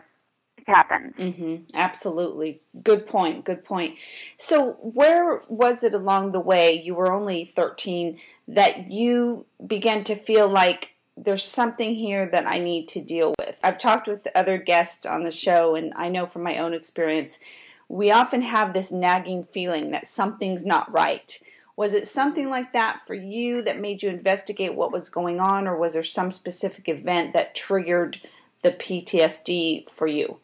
happened. 0.67 1.13
Mm-hmm. 1.17 1.75
Absolutely. 1.75 2.61
Good 2.81 3.07
point. 3.07 3.45
Good 3.45 3.65
point. 3.65 3.97
So, 4.37 4.73
where 4.81 5.41
was 5.49 5.83
it 5.83 5.93
along 5.93 6.31
the 6.31 6.39
way? 6.39 6.81
You 6.81 6.95
were 6.95 7.11
only 7.11 7.45
13 7.45 8.17
that 8.47 8.91
you 8.91 9.45
began 9.65 10.03
to 10.05 10.15
feel 10.15 10.47
like 10.47 10.93
there's 11.15 11.43
something 11.43 11.93
here 11.95 12.27
that 12.27 12.47
I 12.47 12.59
need 12.59 12.87
to 12.89 13.01
deal 13.01 13.35
with. 13.39 13.42
I've 13.63 13.77
talked 13.77 14.07
with 14.07 14.27
other 14.35 14.57
guests 14.57 15.05
on 15.05 15.23
the 15.23 15.31
show, 15.31 15.75
and 15.75 15.93
I 15.95 16.09
know 16.09 16.25
from 16.25 16.43
my 16.43 16.57
own 16.57 16.73
experience, 16.73 17.39
we 17.87 18.11
often 18.11 18.41
have 18.41 18.73
this 18.73 18.91
nagging 18.91 19.43
feeling 19.43 19.91
that 19.91 20.07
something's 20.07 20.65
not 20.65 20.91
right. 20.91 21.39
Was 21.75 21.93
it 21.93 22.05
something 22.07 22.49
like 22.49 22.73
that 22.73 23.05
for 23.05 23.15
you 23.15 23.61
that 23.63 23.79
made 23.79 24.03
you 24.03 24.09
investigate 24.09 24.75
what 24.75 24.91
was 24.91 25.09
going 25.09 25.39
on, 25.39 25.67
or 25.67 25.77
was 25.77 25.93
there 25.93 26.03
some 26.03 26.29
specific 26.29 26.87
event 26.87 27.33
that 27.33 27.55
triggered 27.55 28.19
the 28.61 28.71
PTSD 28.71 29.89
for 29.89 30.07
you? 30.07 30.37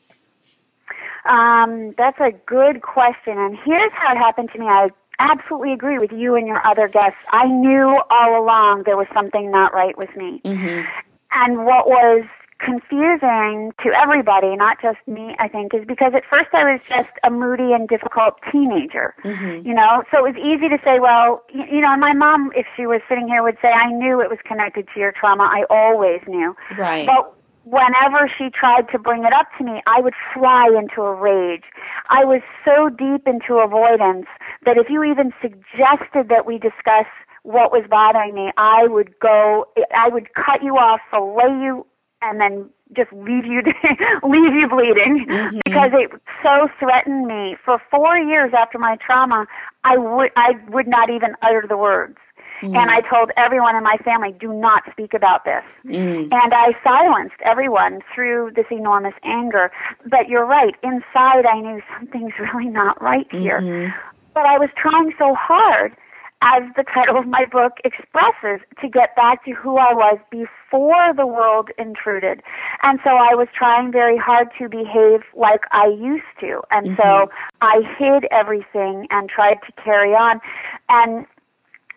Um, 1.25 1.93
that's 1.97 2.19
a 2.19 2.31
good 2.45 2.81
question, 2.81 3.37
and 3.37 3.57
here's 3.63 3.93
how 3.93 4.13
it 4.13 4.17
happened 4.17 4.49
to 4.53 4.59
me. 4.59 4.65
I 4.65 4.89
absolutely 5.19 5.73
agree 5.73 5.99
with 5.99 6.11
you 6.11 6.35
and 6.35 6.47
your 6.47 6.65
other 6.65 6.87
guests. 6.87 7.19
I 7.31 7.45
knew 7.45 8.01
all 8.09 8.41
along 8.41 8.83
there 8.85 8.97
was 8.97 9.07
something 9.13 9.51
not 9.51 9.73
right 9.73 9.97
with 9.97 10.15
me. 10.15 10.41
Mm-hmm. 10.43 10.87
And 11.31 11.65
what 11.65 11.87
was 11.87 12.23
confusing 12.59 13.71
to 13.83 13.91
everybody, 13.97 14.55
not 14.55 14.81
just 14.81 14.97
me, 15.07 15.35
I 15.39 15.47
think, 15.47 15.73
is 15.73 15.85
because 15.85 16.13
at 16.13 16.23
first 16.29 16.49
I 16.53 16.71
was 16.71 16.81
just 16.87 17.11
a 17.23 17.29
moody 17.29 17.73
and 17.73 17.87
difficult 17.87 18.35
teenager. 18.51 19.15
Mm-hmm. 19.23 19.67
You 19.67 19.73
know, 19.73 20.03
so 20.11 20.25
it 20.25 20.35
was 20.35 20.37
easy 20.37 20.69
to 20.69 20.77
say, 20.83 20.99
well, 20.99 21.43
you, 21.53 21.63
you 21.71 21.81
know, 21.81 21.91
and 21.91 22.01
my 22.01 22.13
mom, 22.13 22.51
if 22.55 22.67
she 22.75 22.85
was 22.85 23.01
sitting 23.07 23.27
here, 23.27 23.41
would 23.43 23.57
say, 23.61 23.69
I 23.69 23.91
knew 23.91 24.21
it 24.21 24.29
was 24.29 24.39
connected 24.45 24.87
to 24.93 24.99
your 24.99 25.11
trauma. 25.11 25.43
I 25.43 25.63
always 25.69 26.21
knew. 26.27 26.55
Right. 26.77 27.05
But 27.05 27.33
whenever 27.63 28.29
she 28.37 28.49
tried 28.49 28.89
to 28.91 28.99
bring 28.99 29.23
it 29.23 29.33
up 29.33 29.47
to 29.57 29.63
me, 29.63 29.81
I 29.87 30.01
would 30.01 30.15
fly 30.33 30.67
into 30.77 31.01
a 31.01 31.13
rage. 31.13 31.63
I 32.09 32.25
was 32.25 32.41
so 32.65 32.89
deep 32.89 33.27
into 33.27 33.55
avoidance 33.55 34.27
that 34.65 34.77
if 34.77 34.89
you 34.89 35.03
even 35.03 35.31
suggested 35.41 36.29
that 36.29 36.45
we 36.45 36.57
discuss 36.57 37.05
what 37.43 37.71
was 37.71 37.85
bothering 37.89 38.33
me, 38.35 38.51
I 38.57 38.87
would 38.87 39.17
go, 39.19 39.65
I 39.95 40.09
would 40.09 40.33
cut 40.33 40.61
you 40.61 40.75
off, 40.75 40.99
fillet 41.09 41.63
you 41.63 41.85
and 42.21 42.39
then 42.39 42.69
just 42.95 43.11
leave 43.13 43.45
you 43.45 43.61
leave 44.23 44.53
you 44.53 44.67
bleeding 44.69 45.25
mm-hmm. 45.29 45.59
because 45.65 45.91
it 45.93 46.11
so 46.43 46.67
threatened 46.79 47.27
me 47.27 47.55
for 47.63 47.81
4 47.91 48.17
years 48.17 48.51
after 48.57 48.77
my 48.77 48.97
trauma 49.05 49.45
I 49.83 49.97
would 49.97 50.31
I 50.35 50.53
would 50.69 50.87
not 50.87 51.09
even 51.09 51.35
utter 51.41 51.65
the 51.67 51.77
words 51.77 52.17
mm-hmm. 52.61 52.75
and 52.75 52.89
I 52.89 53.01
told 53.01 53.31
everyone 53.37 53.75
in 53.75 53.83
my 53.83 53.97
family 54.03 54.33
do 54.39 54.51
not 54.51 54.83
speak 54.91 55.13
about 55.13 55.45
this 55.45 55.63
mm-hmm. 55.85 56.33
and 56.33 56.53
I 56.53 56.73
silenced 56.83 57.39
everyone 57.45 58.01
through 58.13 58.51
this 58.55 58.67
enormous 58.71 59.15
anger 59.23 59.71
but 60.05 60.27
you're 60.27 60.45
right 60.45 60.75
inside 60.83 61.45
I 61.45 61.61
knew 61.61 61.81
something's 61.97 62.33
really 62.53 62.69
not 62.69 63.01
right 63.01 63.27
here 63.31 63.61
Mm-hmm. 63.61 63.91
but 64.33 64.45
I 64.45 64.57
was 64.57 64.69
trying 64.75 65.13
so 65.17 65.35
hard 65.35 65.95
as 66.41 66.63
the 66.75 66.83
title 66.83 67.17
of 67.17 67.27
my 67.27 67.45
book 67.45 67.73
expresses, 67.83 68.61
to 68.81 68.87
get 68.87 69.15
back 69.15 69.43
to 69.45 69.51
who 69.51 69.77
I 69.77 69.93
was 69.93 70.19
before 70.31 71.13
the 71.15 71.27
world 71.27 71.69
intruded. 71.77 72.41
And 72.81 72.99
so 73.03 73.11
I 73.11 73.35
was 73.35 73.47
trying 73.53 73.91
very 73.91 74.17
hard 74.17 74.47
to 74.57 74.69
behave 74.69 75.21
like 75.35 75.61
I 75.71 75.87
used 75.87 76.31
to. 76.39 76.61
And 76.71 76.97
mm-hmm. 76.97 77.01
so 77.05 77.29
I 77.61 77.81
hid 77.97 78.25
everything 78.31 79.07
and 79.09 79.29
tried 79.29 79.57
to 79.67 79.71
carry 79.83 80.13
on. 80.13 80.39
And 80.87 81.25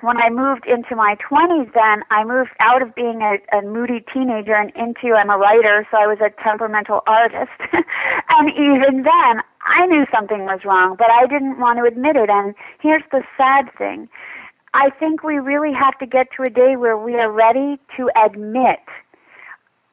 when 0.02 0.16
I 0.16 0.30
moved 0.30 0.66
into 0.66 0.96
my 0.96 1.16
20s, 1.22 1.72
then 1.74 2.02
I 2.10 2.24
moved 2.24 2.50
out 2.58 2.82
of 2.82 2.94
being 2.94 3.22
a, 3.22 3.38
a 3.56 3.62
moody 3.62 4.04
teenager 4.12 4.52
and 4.52 4.72
into 4.74 5.14
I'm 5.14 5.30
a 5.30 5.38
writer, 5.38 5.86
so 5.90 5.96
I 5.96 6.06
was 6.06 6.18
a 6.20 6.30
temperamental 6.42 7.02
artist. 7.06 7.54
and 7.72 8.50
even 8.50 9.04
then, 9.04 9.42
I 9.62 9.86
knew 9.86 10.04
something 10.12 10.44
was 10.44 10.64
wrong, 10.64 10.96
but 10.98 11.08
I 11.10 11.26
didn't 11.26 11.60
want 11.60 11.78
to 11.78 11.84
admit 11.84 12.16
it. 12.16 12.28
And 12.28 12.54
here's 12.80 13.04
the 13.12 13.22
sad 13.36 13.70
thing. 13.78 14.08
I 14.74 14.90
think 14.90 15.22
we 15.22 15.38
really 15.38 15.72
have 15.74 15.98
to 15.98 16.06
get 16.06 16.28
to 16.36 16.42
a 16.44 16.50
day 16.50 16.76
where 16.76 16.96
we 16.96 17.14
are 17.14 17.30
ready 17.30 17.78
to 17.96 18.10
admit 18.24 18.80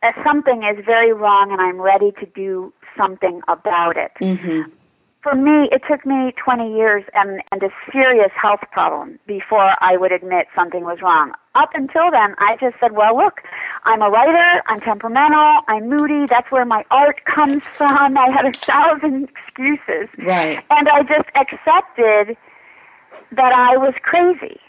that 0.01 0.15
something 0.23 0.63
is 0.63 0.83
very 0.85 1.11
wrong 1.11 1.51
and 1.51 1.59
I'm 1.59 1.81
ready 1.81 2.11
to 2.19 2.25
do 2.25 2.73
something 2.97 3.41
about 3.47 3.97
it. 3.97 4.11
Mm-hmm. 4.21 4.71
For 5.21 5.35
me, 5.35 5.67
it 5.73 5.81
took 5.89 6.05
me 6.05 6.31
20 6.41 6.73
years 6.77 7.03
and, 7.13 7.41
and 7.51 7.61
a 7.61 7.69
serious 7.91 8.31
health 8.41 8.61
problem 8.71 9.19
before 9.27 9.75
I 9.81 9.97
would 9.97 10.13
admit 10.13 10.47
something 10.55 10.85
was 10.85 10.99
wrong. 11.01 11.33
Up 11.55 11.71
until 11.73 12.09
then, 12.09 12.35
I 12.37 12.55
just 12.61 12.77
said, 12.79 12.93
well, 12.93 13.17
look, 13.17 13.41
I'm 13.83 14.01
a 14.01 14.09
writer, 14.09 14.63
I'm 14.67 14.79
temperamental, 14.79 15.59
I'm 15.67 15.89
moody, 15.89 16.25
that's 16.25 16.49
where 16.51 16.63
my 16.63 16.85
art 16.89 17.19
comes 17.35 17.67
from. 17.67 18.17
I 18.17 18.29
had 18.31 18.45
a 18.45 18.57
thousand 18.57 19.27
excuses. 19.27 20.07
Right. 20.19 20.63
And 20.69 20.87
I 20.87 21.03
just 21.03 21.27
accepted 21.35 22.37
that 23.31 23.53
I 23.53 23.75
was 23.75 23.93
crazy. 24.01 24.61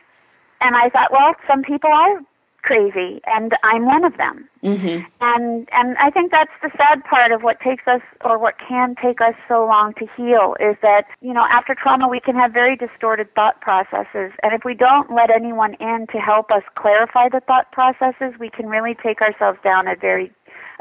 And 0.60 0.76
I 0.76 0.90
thought, 0.90 1.10
well, 1.12 1.34
some 1.48 1.62
people 1.62 1.90
are 1.90 2.20
crazy, 2.62 3.20
and 3.26 3.54
I'm 3.64 3.86
one 3.86 4.04
of 4.04 4.16
them. 4.16 4.48
Mm-hmm. 4.62 5.04
And 5.20 5.68
and 5.72 5.96
I 5.98 6.10
think 6.10 6.30
that's 6.30 6.52
the 6.62 6.70
sad 6.76 7.02
part 7.04 7.32
of 7.32 7.42
what 7.42 7.60
takes 7.60 7.86
us, 7.86 8.02
or 8.24 8.38
what 8.38 8.56
can 8.58 8.94
take 9.02 9.20
us 9.20 9.34
so 9.48 9.64
long 9.64 9.94
to 9.94 10.06
heal, 10.16 10.56
is 10.60 10.76
that 10.82 11.06
you 11.20 11.32
know 11.32 11.46
after 11.50 11.74
trauma 11.74 12.08
we 12.08 12.20
can 12.20 12.34
have 12.34 12.52
very 12.52 12.76
distorted 12.76 13.34
thought 13.34 13.60
processes, 13.60 14.32
and 14.42 14.52
if 14.52 14.62
we 14.64 14.74
don't 14.74 15.12
let 15.12 15.30
anyone 15.30 15.74
in 15.74 16.06
to 16.12 16.18
help 16.18 16.50
us 16.50 16.62
clarify 16.76 17.28
the 17.28 17.40
thought 17.40 17.72
processes, 17.72 18.34
we 18.38 18.50
can 18.50 18.66
really 18.68 18.94
take 18.94 19.20
ourselves 19.22 19.58
down 19.64 19.88
a 19.88 19.96
very 19.96 20.32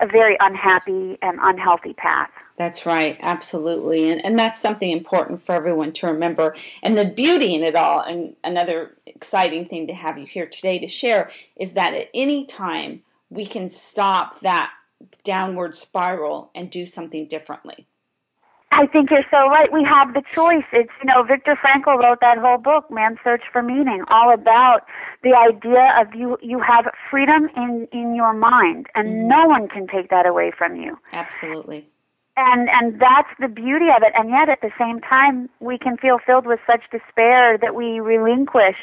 a 0.02 0.08
very 0.08 0.38
unhappy 0.40 1.18
and 1.22 1.40
unhealthy 1.42 1.94
path. 1.94 2.30
That's 2.58 2.86
right, 2.86 3.18
absolutely. 3.22 4.10
And, 4.10 4.24
and 4.24 4.38
that's 4.38 4.60
something 4.60 4.90
important 4.90 5.44
for 5.44 5.54
everyone 5.54 5.92
to 5.94 6.08
remember. 6.08 6.56
And 6.84 6.98
the 6.98 7.06
beauty 7.06 7.54
in 7.56 7.64
it 7.64 7.76
all, 7.76 8.02
and 8.02 8.36
another 8.44 8.96
exciting 9.06 9.66
thing 9.66 9.88
to 9.88 9.94
have 9.94 10.18
you 10.18 10.26
here 10.26 10.46
today 10.46 10.80
to 10.80 10.88
share, 10.88 11.30
is 11.56 11.74
that 11.74 11.94
at 11.94 12.10
any 12.14 12.46
time 12.46 13.04
we 13.30 13.46
can 13.46 13.70
stop 13.70 14.40
that 14.42 14.72
downward 15.24 15.76
spiral 15.76 16.52
and 16.56 16.70
do 16.70 16.86
something 16.86 17.28
differently. 17.28 17.88
I 18.72 18.86
think 18.86 19.10
you're 19.10 19.26
so 19.32 19.50
right. 19.50 19.72
We 19.74 19.84
have 19.84 20.14
the 20.14 20.22
choice. 20.34 20.64
It's, 20.72 20.92
you 21.02 21.08
know, 21.08 21.24
Viktor 21.24 21.58
Frankl 21.58 21.98
wrote 21.98 22.20
that 22.22 22.38
whole 22.38 22.60
book, 22.60 22.90
Man's 22.92 23.18
Search 23.24 23.42
for 23.52 23.64
Meaning, 23.64 24.04
all 24.10 24.32
about 24.32 24.82
the 25.24 25.34
idea 25.34 25.92
of 26.00 26.14
you, 26.14 26.38
you 26.42 26.60
have 26.60 26.86
freedom 27.10 27.50
in, 27.58 27.88
in 27.92 28.16
your 28.16 28.34
mind, 28.34 28.86
and 28.94 29.08
mm. 29.08 29.28
no 29.28 29.48
one 29.48 29.68
can 29.68 29.88
take 29.88 30.10
that 30.12 30.26
away 30.28 30.52
from 30.56 30.76
you. 30.76 30.98
Absolutely. 31.14 31.90
And, 32.38 32.70
and 32.72 33.02
that's 33.02 33.28
the 33.40 33.50
beauty 33.50 33.88
of 33.90 34.04
it. 34.04 34.14
And 34.16 34.30
yet 34.30 34.48
at 34.50 34.62
the 34.62 34.72
same 34.80 35.02
time, 35.02 35.50
we 35.60 35.78
can 35.78 35.98
feel 35.98 36.20
filled 36.26 36.46
with 36.46 36.60
such 36.66 36.84
despair 36.92 37.58
that 37.58 37.76
we 37.76 38.00
relinquish 38.00 38.78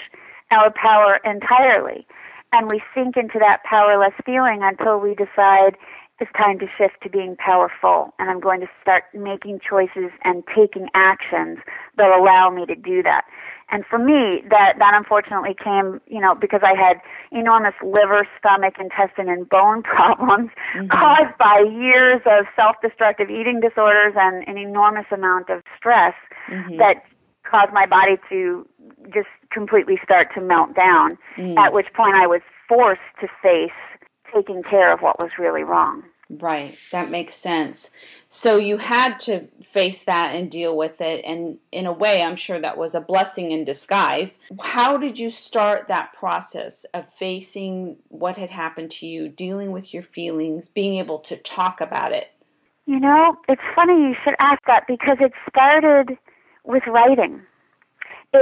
our 0.51 0.71
power 0.73 1.21
entirely. 1.25 2.07
And 2.53 2.69
we 2.69 2.83
sink 2.95 3.17
into 3.17 3.39
that 3.39 3.63
powerless 3.65 4.13
feeling 4.25 4.61
until 4.63 4.99
we 4.99 5.15
decide, 5.15 5.77
it's 6.19 6.31
time 6.33 6.59
to 6.59 6.67
shift 6.79 7.03
to 7.03 7.11
being 7.11 7.37
powerful 7.37 8.15
and 8.19 8.31
I'm 8.31 8.41
going 8.41 8.61
to 8.61 8.69
start 8.81 9.05
making 9.13 9.61
choices 9.61 10.11
and 10.25 10.43
taking 10.49 10.89
actions 10.95 11.59
that 11.97 12.09
allow 12.09 12.51
me 12.51 12.65
to 12.67 12.75
do 12.75 13.03
that. 13.03 13.25
And 13.69 13.85
for 13.85 13.99
me, 13.99 14.43
that, 14.49 14.79
that 14.79 14.95
unfortunately 14.95 15.55
came, 15.59 16.01
you 16.07 16.21
know, 16.21 16.35
because 16.35 16.61
I 16.63 16.79
had 16.79 17.03
enormous 17.33 17.75
liver, 17.83 18.27
stomach, 18.39 18.75
intestine, 18.79 19.29
and 19.29 19.49
bone 19.49 19.83
problems 19.83 20.51
mm-hmm. 20.75 20.87
caused 20.89 21.37
by 21.37 21.67
years 21.69 22.23
of 22.25 22.47
self-destructive 22.55 23.29
eating 23.29 23.61
disorders 23.61 24.15
and 24.17 24.47
an 24.47 24.57
enormous 24.57 25.07
amount 25.11 25.51
of 25.51 25.63
stress 25.77 26.15
mm-hmm. 26.49 26.79
that 26.79 27.03
caused 27.43 27.73
my 27.73 27.87
body 27.87 28.17
to 28.29 28.67
just 29.13 29.29
completely 29.53 29.99
start 30.03 30.29
to 30.35 30.41
melt 30.41 30.75
down, 30.75 31.11
mm. 31.39 31.57
at 31.59 31.73
which 31.73 31.87
point 31.95 32.15
I 32.15 32.27
was 32.27 32.41
forced 32.69 33.07
to 33.21 33.29
face 33.43 33.71
taking 34.37 34.63
care 34.63 34.93
of 34.93 35.01
what 35.01 35.19
was 35.19 35.31
really 35.39 35.63
wrong. 35.63 36.03
Right, 36.29 36.77
that 36.91 37.09
makes 37.09 37.35
sense. 37.35 37.93
So 38.29 38.57
you 38.57 38.79
had 38.79 39.21
to 39.21 39.47
face 39.63 40.03
that 40.05 40.35
and 40.35 40.51
deal 40.51 40.77
with 40.77 41.01
it, 41.01 41.25
and 41.25 41.59
in 41.71 41.87
a 41.87 41.93
way, 41.93 42.21
I'm 42.21 42.35
sure 42.35 42.59
that 42.59 42.77
was 42.77 42.97
a 42.97 43.01
blessing 43.01 43.53
in 43.53 43.65
disguise. 43.65 44.41
How 44.61 44.97
did 44.97 45.21
you 45.21 45.31
start 45.31 45.87
that 45.87 46.13
process 46.13 46.85
of 46.93 47.09
facing 47.09 47.99
what 48.09 48.37
had 48.37 48.51
happened 48.51 48.91
to 48.93 49.07
you, 49.07 49.29
dealing 49.29 49.71
with 49.71 49.95
your 49.95 50.03
feelings, 50.03 50.69
being 50.69 50.95
able 50.95 51.21
to 51.21 51.37
talk 51.37 51.81
about 51.81 52.11
it? 52.11 52.33
You 52.87 52.99
know, 52.99 53.37
it's 53.49 53.63
funny 53.77 53.95
you 53.95 54.17
should 54.25 54.35
ask 54.41 54.61
that 54.67 54.85
because 54.89 55.19
it 55.21 55.33
started 55.49 56.19
with 56.65 56.89
writing 56.89 57.43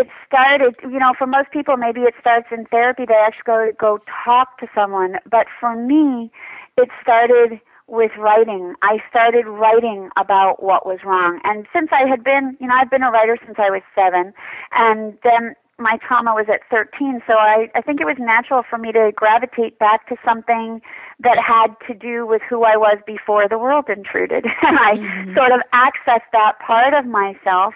it 0.01 0.09
started, 0.27 0.75
you 0.83 0.99
know, 0.99 1.15
for 1.17 1.27
most 1.27 1.51
people, 1.51 1.77
maybe 1.77 2.03
it 2.03 2.15
starts 2.21 2.49
in 2.51 2.67
therapy. 2.67 3.05
They 3.07 3.15
actually 3.15 3.45
go 3.47 3.71
go 3.79 3.99
talk 4.25 4.59
to 4.59 4.67
someone. 4.75 5.17
But 5.31 5.47
for 5.61 5.75
me, 5.77 6.31
it 6.77 6.89
started 7.03 7.61
with 7.87 8.13
writing. 8.19 8.75
I 8.83 8.99
started 9.11 9.47
writing 9.47 10.09
about 10.17 10.63
what 10.63 10.87
was 10.87 11.01
wrong. 11.05 11.41
And 11.45 11.67
since 11.73 11.91
I 11.93 12.09
had 12.09 12.25
been, 12.25 12.57
you 12.61 12.67
know, 12.67 12.75
I've 12.75 12.91
been 12.91 13.03
a 13.03 13.11
writer 13.11 13.37
since 13.45 13.59
I 13.59 13.71
was 13.71 13.83
seven, 13.95 14.33
and 14.73 15.19
then 15.23 15.55
my 15.79 15.99
trauma 16.07 16.35
was 16.35 16.47
at 16.49 16.61
13. 16.71 17.21
So 17.27 17.35
I, 17.35 17.69
I 17.75 17.81
think 17.81 18.01
it 18.01 18.05
was 18.05 18.17
natural 18.19 18.63
for 18.69 18.79
me 18.79 18.93
to 18.93 19.11
gravitate 19.15 19.79
back 19.79 20.09
to 20.09 20.17
something 20.25 20.81
that 21.21 21.41
had 21.43 21.75
to 21.89 21.95
do 21.95 22.27
with 22.27 22.43
who 22.49 22.63
I 22.63 22.77
was 22.77 22.99
before 23.07 23.49
the 23.49 23.59
world 23.59 23.87
intruded. 23.89 24.45
and 24.63 24.79
I 24.79 24.95
mm-hmm. 24.95 25.35
sort 25.35 25.53
of 25.53 25.61
accessed 25.75 26.31
that 26.33 26.59
part 26.65 26.95
of 26.95 27.07
myself 27.07 27.75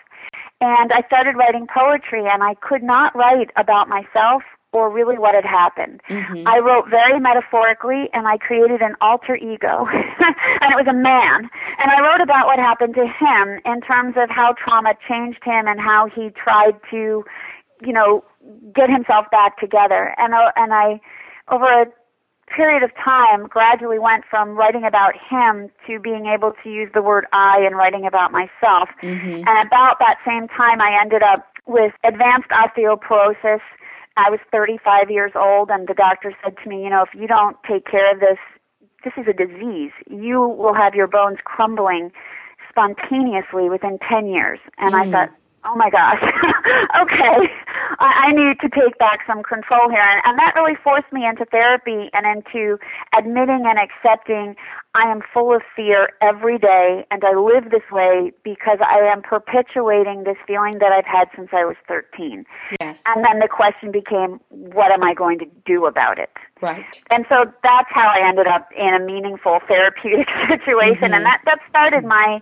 and 0.60 0.92
I 0.92 1.02
started 1.06 1.36
writing 1.36 1.66
poetry, 1.72 2.24
and 2.26 2.42
I 2.42 2.54
could 2.54 2.82
not 2.82 3.14
write 3.14 3.50
about 3.56 3.88
myself 3.88 4.42
or 4.72 4.90
really 4.90 5.16
what 5.16 5.34
had 5.34 5.44
happened. 5.44 6.00
Mm-hmm. 6.10 6.46
I 6.46 6.58
wrote 6.58 6.90
very 6.90 7.18
metaphorically, 7.18 8.10
and 8.12 8.28
I 8.28 8.36
created 8.36 8.82
an 8.82 8.96
alter 9.00 9.36
ego, 9.36 9.86
and 10.60 10.68
it 10.70 10.76
was 10.76 10.86
a 10.88 10.92
man. 10.92 11.48
And 11.78 11.90
I 11.90 12.00
wrote 12.02 12.20
about 12.20 12.46
what 12.46 12.58
happened 12.58 12.94
to 12.96 13.06
him 13.06 13.60
in 13.64 13.80
terms 13.80 14.14
of 14.16 14.28
how 14.28 14.54
trauma 14.62 14.94
changed 15.08 15.40
him 15.42 15.66
and 15.66 15.80
how 15.80 16.08
he 16.14 16.30
tried 16.30 16.76
to, 16.90 17.24
you 17.80 17.92
know, 17.92 18.24
get 18.74 18.90
himself 18.90 19.26
back 19.30 19.58
together. 19.58 20.14
And 20.18 20.34
uh, 20.34 20.52
and 20.56 20.74
I, 20.74 21.00
over 21.50 21.64
a 21.64 21.86
period 22.55 22.83
of 22.83 22.90
time 22.97 23.47
gradually 23.47 23.99
went 23.99 24.25
from 24.28 24.57
writing 24.57 24.85
about 24.85 25.14
him 25.14 25.71
to 25.87 25.99
being 25.99 26.26
able 26.26 26.52
to 26.62 26.71
use 26.71 26.90
the 26.95 27.02
word 27.02 27.26
I 27.33 27.64
in 27.67 27.75
writing 27.75 28.07
about 28.07 28.33
myself. 28.33 28.88
Mm-hmm. 29.02 29.47
And 29.47 29.67
about 29.67 29.99
that 30.00 30.17
same 30.26 30.49
time, 30.49 30.81
I 30.81 30.99
ended 31.00 31.23
up 31.23 31.47
with 31.67 31.93
advanced 32.05 32.49
osteoporosis. 32.50 33.61
I 34.17 34.31
was 34.31 34.40
35 34.50 35.11
years 35.11 35.33
old, 35.35 35.71
and 35.71 35.87
the 35.87 35.95
doctor 35.95 36.35
said 36.43 36.57
to 36.62 36.69
me, 36.69 36.83
you 36.83 36.90
know, 36.90 37.02
if 37.02 37.14
you 37.14 37.28
don't 37.28 37.57
take 37.69 37.87
care 37.87 38.12
of 38.12 38.21
this, 38.21 38.38
this 39.05 39.12
is 39.17 39.26
a 39.28 39.33
disease. 39.33 39.93
You 40.11 40.40
will 40.43 40.75
have 40.75 40.95
your 40.95 41.07
bones 41.07 41.38
crumbling 41.45 42.11
spontaneously 42.69 43.69
within 43.69 43.99
10 44.09 44.26
years. 44.26 44.59
And 44.78 44.95
mm. 44.95 45.00
I 45.00 45.11
thought, 45.12 45.31
oh 45.64 45.76
my 45.76 45.90
gosh, 45.90 46.23
okay, 47.02 47.50
I, 47.99 48.28
I 48.28 48.33
need 48.33 48.61
to 48.61 48.68
take 48.68 48.99
back 48.99 49.21
some 49.26 49.42
control 49.42 49.88
here. 49.88 50.02
And, 50.02 50.23
and 50.25 50.38
that 50.38 50.54
really 50.54 50.76
forced 50.83 51.12
me 51.12 51.26
into 51.26 51.45
therapy 51.47 52.11
and 52.12 52.26
into 52.26 52.78
admitting 53.16 53.64
and 53.66 53.78
accepting 53.78 54.57
I 54.95 55.11
am 55.11 55.21
full 55.33 55.54
of 55.54 55.62
fear 55.76 56.11
every 56.21 56.59
day 56.59 57.07
and 57.11 57.23
I 57.25 57.35
live 57.38 57.71
this 57.71 57.87
way 57.92 58.33
because 58.42 58.78
I 58.80 58.99
am 59.00 59.23
perpetuating 59.23 60.25
this 60.25 60.37
feeling 60.47 60.78
that 60.80 60.92
I've 60.92 61.07
had 61.07 61.28
since 61.37 61.50
I 61.52 61.64
was 61.64 61.76
13. 61.87 62.45
Yes. 62.80 63.02
And 63.07 63.25
then 63.25 63.38
the 63.38 63.49
question 63.49 63.92
became, 63.92 64.40
what 64.49 64.90
am 64.90 65.02
I 65.02 65.14
going 65.14 65.38
to 65.38 65.47
do 65.66 65.87
about 65.87 66.18
it? 66.18 66.30
Right. 66.61 66.85
And 67.11 67.26
so 67.28 67.45
that's 67.62 67.88
how 67.90 68.09
I 68.09 68.26
ended 68.26 68.47
up 68.47 68.68
in 68.76 68.95
a 68.95 69.04
meaningful 69.04 69.61
therapeutic 69.68 70.28
situation. 70.49 71.12
Mm-hmm. 71.12 71.14
And 71.14 71.26
that, 71.26 71.42
that 71.45 71.59
started 71.68 72.04
my, 72.04 72.40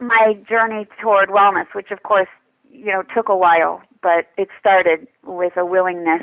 my 0.00 0.34
journey 0.48 0.86
toward 1.02 1.28
wellness, 1.28 1.66
which 1.74 1.90
of 1.90 2.04
course 2.04 2.28
you 2.78 2.86
know, 2.92 3.02
took 3.14 3.28
a 3.28 3.36
while, 3.36 3.82
but 4.02 4.26
it 4.36 4.48
started 4.58 5.06
with 5.24 5.56
a 5.56 5.64
willingness 5.64 6.22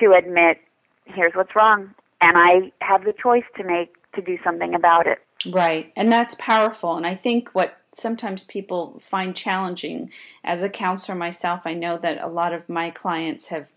to 0.00 0.12
admit, 0.12 0.58
here's 1.04 1.34
what's 1.34 1.54
wrong, 1.54 1.94
and 2.20 2.36
I 2.36 2.72
have 2.80 3.04
the 3.04 3.12
choice 3.12 3.44
to 3.56 3.64
make 3.64 3.94
to 4.14 4.22
do 4.22 4.38
something 4.44 4.74
about 4.74 5.06
it. 5.06 5.18
Right, 5.50 5.92
and 5.96 6.10
that's 6.10 6.34
powerful. 6.36 6.96
And 6.96 7.06
I 7.06 7.14
think 7.14 7.50
what 7.50 7.78
sometimes 7.92 8.44
people 8.44 8.98
find 9.00 9.36
challenging, 9.36 10.10
as 10.42 10.62
a 10.62 10.68
counselor 10.68 11.16
myself, 11.16 11.62
I 11.64 11.74
know 11.74 11.98
that 11.98 12.20
a 12.20 12.28
lot 12.28 12.52
of 12.52 12.68
my 12.68 12.90
clients 12.90 13.48
have 13.48 13.70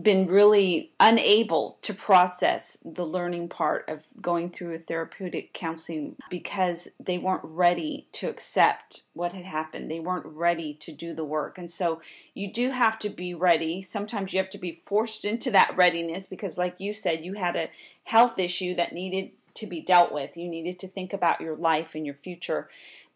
been 0.00 0.26
really 0.26 0.92
unable 1.00 1.78
to 1.82 1.94
process 1.94 2.78
the 2.84 3.06
learning 3.06 3.48
part 3.48 3.88
of 3.88 4.06
going 4.20 4.50
through 4.50 4.74
a 4.74 4.78
therapeutic 4.78 5.52
counseling 5.52 6.14
because 6.30 6.88
they 7.00 7.18
weren't 7.18 7.44
ready 7.44 8.06
to 8.12 8.28
accept 8.28 9.02
what 9.14 9.32
had 9.32 9.44
happened. 9.44 9.90
They 9.90 9.98
weren't 9.98 10.26
ready 10.26 10.74
to 10.74 10.92
do 10.92 11.14
the 11.14 11.24
work. 11.24 11.58
And 11.58 11.70
so 11.70 12.00
you 12.34 12.52
do 12.52 12.70
have 12.70 12.98
to 13.00 13.08
be 13.08 13.34
ready. 13.34 13.82
Sometimes 13.82 14.32
you 14.32 14.38
have 14.38 14.50
to 14.50 14.58
be 14.58 14.72
forced 14.72 15.24
into 15.24 15.50
that 15.52 15.76
readiness 15.76 16.26
because, 16.26 16.58
like 16.58 16.78
you 16.78 16.92
said, 16.92 17.24
you 17.24 17.34
had 17.34 17.56
a 17.56 17.70
health 18.04 18.38
issue 18.38 18.74
that 18.76 18.92
needed 18.92 19.30
to 19.54 19.66
be 19.66 19.80
dealt 19.80 20.12
with. 20.12 20.36
You 20.36 20.48
needed 20.48 20.78
to 20.80 20.88
think 20.88 21.12
about 21.12 21.40
your 21.40 21.56
life 21.56 21.94
and 21.94 22.06
your 22.06 22.14
future. 22.14 22.68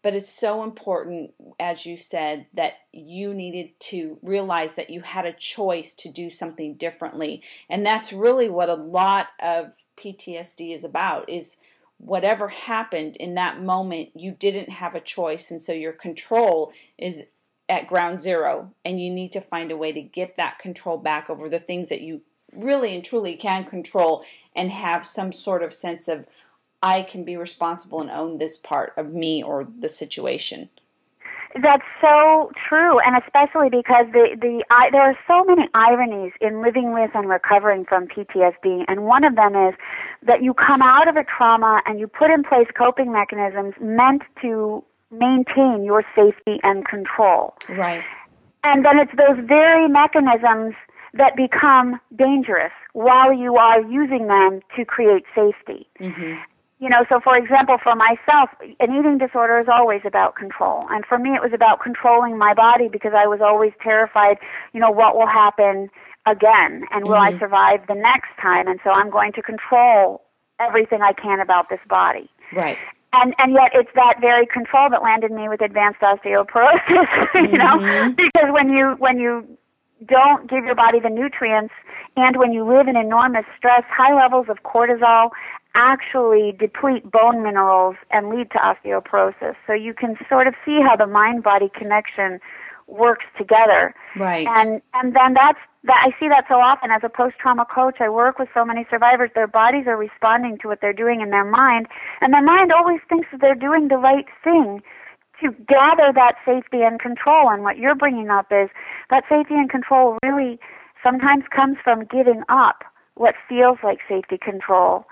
But 0.03 0.13
it's 0.15 0.29
so 0.29 0.63
important, 0.63 1.31
as 1.59 1.85
you 1.85 1.95
said, 1.95 2.47
that 2.53 2.73
you 2.91 3.33
needed 3.33 3.79
to 3.79 4.19
realize 4.21 4.75
that 4.75 4.89
you 4.89 5.01
had 5.01 5.25
a 5.25 5.31
choice 5.31 5.93
to 5.95 6.09
do 6.09 6.29
something 6.29 6.75
differently. 6.75 7.41
And 7.69 7.85
that's 7.85 8.11
really 8.11 8.49
what 8.49 8.69
a 8.69 8.75
lot 8.75 9.27
of 9.41 9.71
PTSD 9.97 10.75
is 10.75 10.83
about 10.83 11.29
is 11.29 11.55
whatever 11.97 12.49
happened 12.49 13.15
in 13.15 13.35
that 13.35 13.63
moment, 13.63 14.09
you 14.13 14.31
didn't 14.31 14.69
have 14.69 14.93
a 14.93 14.99
choice. 14.99 15.49
And 15.49 15.63
so 15.63 15.71
your 15.71 15.93
control 15.93 16.73
is 16.97 17.23
at 17.69 17.87
ground 17.87 18.19
zero. 18.19 18.73
And 18.83 19.01
you 19.01 19.09
need 19.09 19.31
to 19.31 19.41
find 19.41 19.71
a 19.71 19.77
way 19.77 19.93
to 19.93 20.01
get 20.01 20.35
that 20.35 20.59
control 20.59 20.97
back 20.97 21.29
over 21.29 21.47
the 21.47 21.59
things 21.59 21.87
that 21.87 22.01
you 22.01 22.21
really 22.53 22.93
and 22.93 23.05
truly 23.05 23.35
can 23.35 23.63
control 23.63 24.25
and 24.53 24.69
have 24.69 25.05
some 25.05 25.31
sort 25.31 25.63
of 25.63 25.73
sense 25.73 26.09
of 26.09 26.27
I 26.83 27.03
can 27.03 27.23
be 27.23 27.37
responsible 27.37 28.01
and 28.01 28.11
own 28.11 28.37
this 28.37 28.57
part 28.57 28.93
of 28.97 29.13
me 29.13 29.41
or 29.41 29.63
the 29.63 29.87
situation. 29.87 30.69
That's 31.61 31.83
so 32.01 32.51
true, 32.67 32.99
and 32.99 33.15
especially 33.23 33.69
because 33.69 34.07
the 34.11 34.35
the 34.41 34.65
I, 34.69 34.89
there 34.91 35.03
are 35.03 35.17
so 35.27 35.43
many 35.45 35.69
ironies 35.73 36.33
in 36.41 36.61
living 36.61 36.93
with 36.93 37.11
and 37.13 37.29
recovering 37.29 37.85
from 37.85 38.07
PTSD, 38.07 38.85
and 38.87 39.05
one 39.05 39.23
of 39.23 39.35
them 39.35 39.55
is 39.55 39.75
that 40.23 40.41
you 40.41 40.53
come 40.53 40.81
out 40.81 41.07
of 41.07 41.15
a 41.15 41.23
trauma 41.23 41.81
and 41.85 41.99
you 41.99 42.07
put 42.07 42.31
in 42.31 42.43
place 42.43 42.67
coping 42.75 43.11
mechanisms 43.11 43.75
meant 43.79 44.23
to 44.41 44.83
maintain 45.11 45.83
your 45.83 46.03
safety 46.15 46.59
and 46.63 46.85
control. 46.87 47.53
Right. 47.69 48.03
And 48.63 48.83
then 48.83 48.97
it's 48.97 49.11
those 49.15 49.37
very 49.45 49.87
mechanisms 49.87 50.73
that 51.13 51.35
become 51.35 51.99
dangerous 52.17 52.71
while 52.93 53.31
you 53.31 53.57
are 53.57 53.79
using 53.81 54.25
them 54.25 54.61
to 54.75 54.83
create 54.83 55.23
safety. 55.35 55.87
Mm-hmm 56.01 56.41
you 56.83 56.89
know, 56.89 57.05
so 57.07 57.21
for 57.21 57.37
example, 57.37 57.77
for 57.81 57.95
myself, 57.95 58.49
an 58.59 58.93
eating 58.93 59.17
disorder 59.17 59.57
is 59.57 59.69
always 59.69 60.01
about 60.03 60.35
control. 60.35 60.83
And 60.89 61.05
for 61.05 61.17
me, 61.17 61.29
it 61.29 61.41
was 61.41 61.53
about 61.53 61.79
controlling 61.79 62.37
my 62.37 62.53
body 62.53 62.89
because 62.89 63.13
I 63.15 63.25
was 63.25 63.39
always 63.39 63.71
terrified, 63.81 64.35
you 64.73 64.81
know, 64.81 64.91
what 64.91 65.15
will 65.15 65.27
happen 65.27 65.89
again 66.25 66.83
and 66.91 67.05
will 67.05 67.15
mm-hmm. 67.15 67.37
I 67.37 67.39
survive 67.39 67.87
the 67.87 67.95
next 67.95 68.35
time? 68.41 68.67
And 68.67 68.81
so 68.83 68.89
I'm 68.89 69.09
going 69.09 69.31
to 69.31 69.41
control 69.41 70.25
everything 70.59 71.01
I 71.01 71.13
can 71.13 71.39
about 71.39 71.69
this 71.69 71.79
body. 71.87 72.29
Right. 72.51 72.77
And 73.13 73.33
and 73.37 73.53
yet 73.53 73.71
it's 73.73 73.91
that 73.95 74.15
very 74.19 74.45
control 74.45 74.89
that 74.89 75.01
landed 75.01 75.31
me 75.31 75.47
with 75.47 75.61
advanced 75.61 76.01
osteoporosis, 76.01 77.07
you 77.35 77.59
know, 77.63 77.79
mm-hmm. 77.79 78.11
because 78.11 78.51
when 78.51 78.69
you 78.69 78.95
when 78.99 79.19
you 79.19 79.47
don't 80.05 80.49
give 80.49 80.65
your 80.65 80.75
body 80.75 80.99
the 80.99 81.09
nutrients 81.09 81.73
and 82.17 82.35
when 82.35 82.51
you 82.51 82.65
live 82.65 82.89
in 82.89 82.97
enormous 82.97 83.45
stress, 83.57 83.83
high 83.87 84.13
levels 84.13 84.47
of 84.49 84.63
cortisol 84.63 85.29
actually 85.75 86.53
deplete 86.57 87.09
bone 87.09 87.43
minerals 87.43 87.95
and 88.11 88.29
lead 88.29 88.51
to 88.51 88.57
osteoporosis. 88.57 89.55
So 89.65 89.73
you 89.73 89.93
can 89.93 90.17
sort 90.29 90.47
of 90.47 90.53
see 90.65 90.79
how 90.81 90.95
the 90.95 91.07
mind 91.07 91.43
body 91.43 91.69
connection 91.73 92.39
works 92.87 93.25
together. 93.37 93.93
Right. 94.15 94.47
And 94.57 94.81
and 94.93 95.15
then 95.15 95.33
that's 95.33 95.59
that 95.85 95.99
I 96.05 96.17
see 96.19 96.27
that 96.29 96.45
so 96.47 96.55
often 96.55 96.91
as 96.91 97.01
a 97.03 97.09
post 97.09 97.35
trauma 97.39 97.65
coach. 97.65 97.97
I 97.99 98.09
work 98.09 98.39
with 98.39 98.49
so 98.53 98.63
many 98.63 98.85
survivors. 98.89 99.31
Their 99.35 99.47
bodies 99.47 99.85
are 99.87 99.97
responding 99.97 100.57
to 100.59 100.67
what 100.67 100.79
they're 100.81 100.93
doing 100.93 101.21
in 101.21 101.29
their 101.29 101.45
mind, 101.45 101.87
and 102.21 102.33
their 102.33 102.43
mind 102.43 102.71
always 102.71 102.99
thinks 103.09 103.27
that 103.31 103.41
they're 103.41 103.55
doing 103.55 103.87
the 103.87 103.97
right 103.97 104.25
thing 104.43 104.81
to 105.41 105.51
gather 105.67 106.13
that 106.13 106.35
safety 106.45 106.83
and 106.83 106.99
control. 106.99 107.49
And 107.49 107.63
what 107.63 107.77
you're 107.77 107.95
bringing 107.95 108.29
up 108.29 108.47
is 108.51 108.69
that 109.09 109.23
safety 109.27 109.55
and 109.55 109.69
control 109.69 110.17
really 110.23 110.59
sometimes 111.03 111.43
comes 111.53 111.77
from 111.83 112.05
giving 112.05 112.43
up 112.47 112.83
what 113.15 113.35
feels 113.49 113.77
like 113.83 113.99
safety 114.07 114.37
control 114.37 115.05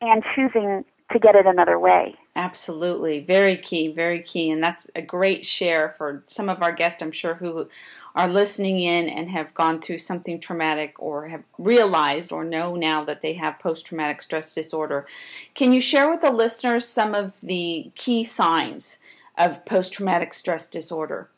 and 0.00 0.22
choosing 0.34 0.84
to 1.12 1.18
get 1.18 1.34
it 1.34 1.46
another 1.46 1.78
way. 1.78 2.14
Absolutely. 2.36 3.20
Very 3.20 3.56
key, 3.56 3.88
very 3.88 4.20
key. 4.20 4.50
And 4.50 4.62
that's 4.62 4.88
a 4.96 5.02
great 5.02 5.46
share 5.46 5.94
for 5.96 6.22
some 6.26 6.48
of 6.48 6.62
our 6.62 6.72
guests, 6.72 7.02
I'm 7.02 7.12
sure, 7.12 7.34
who 7.34 7.68
are 8.14 8.28
listening 8.28 8.80
in 8.80 9.08
and 9.08 9.30
have 9.30 9.54
gone 9.54 9.80
through 9.80 9.98
something 9.98 10.40
traumatic 10.40 10.94
or 10.98 11.28
have 11.28 11.44
realized 11.58 12.32
or 12.32 12.44
know 12.44 12.74
now 12.74 13.04
that 13.04 13.22
they 13.22 13.34
have 13.34 13.58
post 13.58 13.86
traumatic 13.86 14.22
stress 14.22 14.54
disorder. 14.54 15.06
Can 15.54 15.72
you 15.72 15.80
share 15.80 16.08
with 16.08 16.22
the 16.22 16.32
listeners 16.32 16.86
some 16.86 17.14
of 17.14 17.40
the 17.40 17.90
key 17.94 18.24
signs 18.24 18.98
of 19.36 19.64
post 19.64 19.92
traumatic 19.92 20.32
stress 20.32 20.66
disorder? 20.66 21.28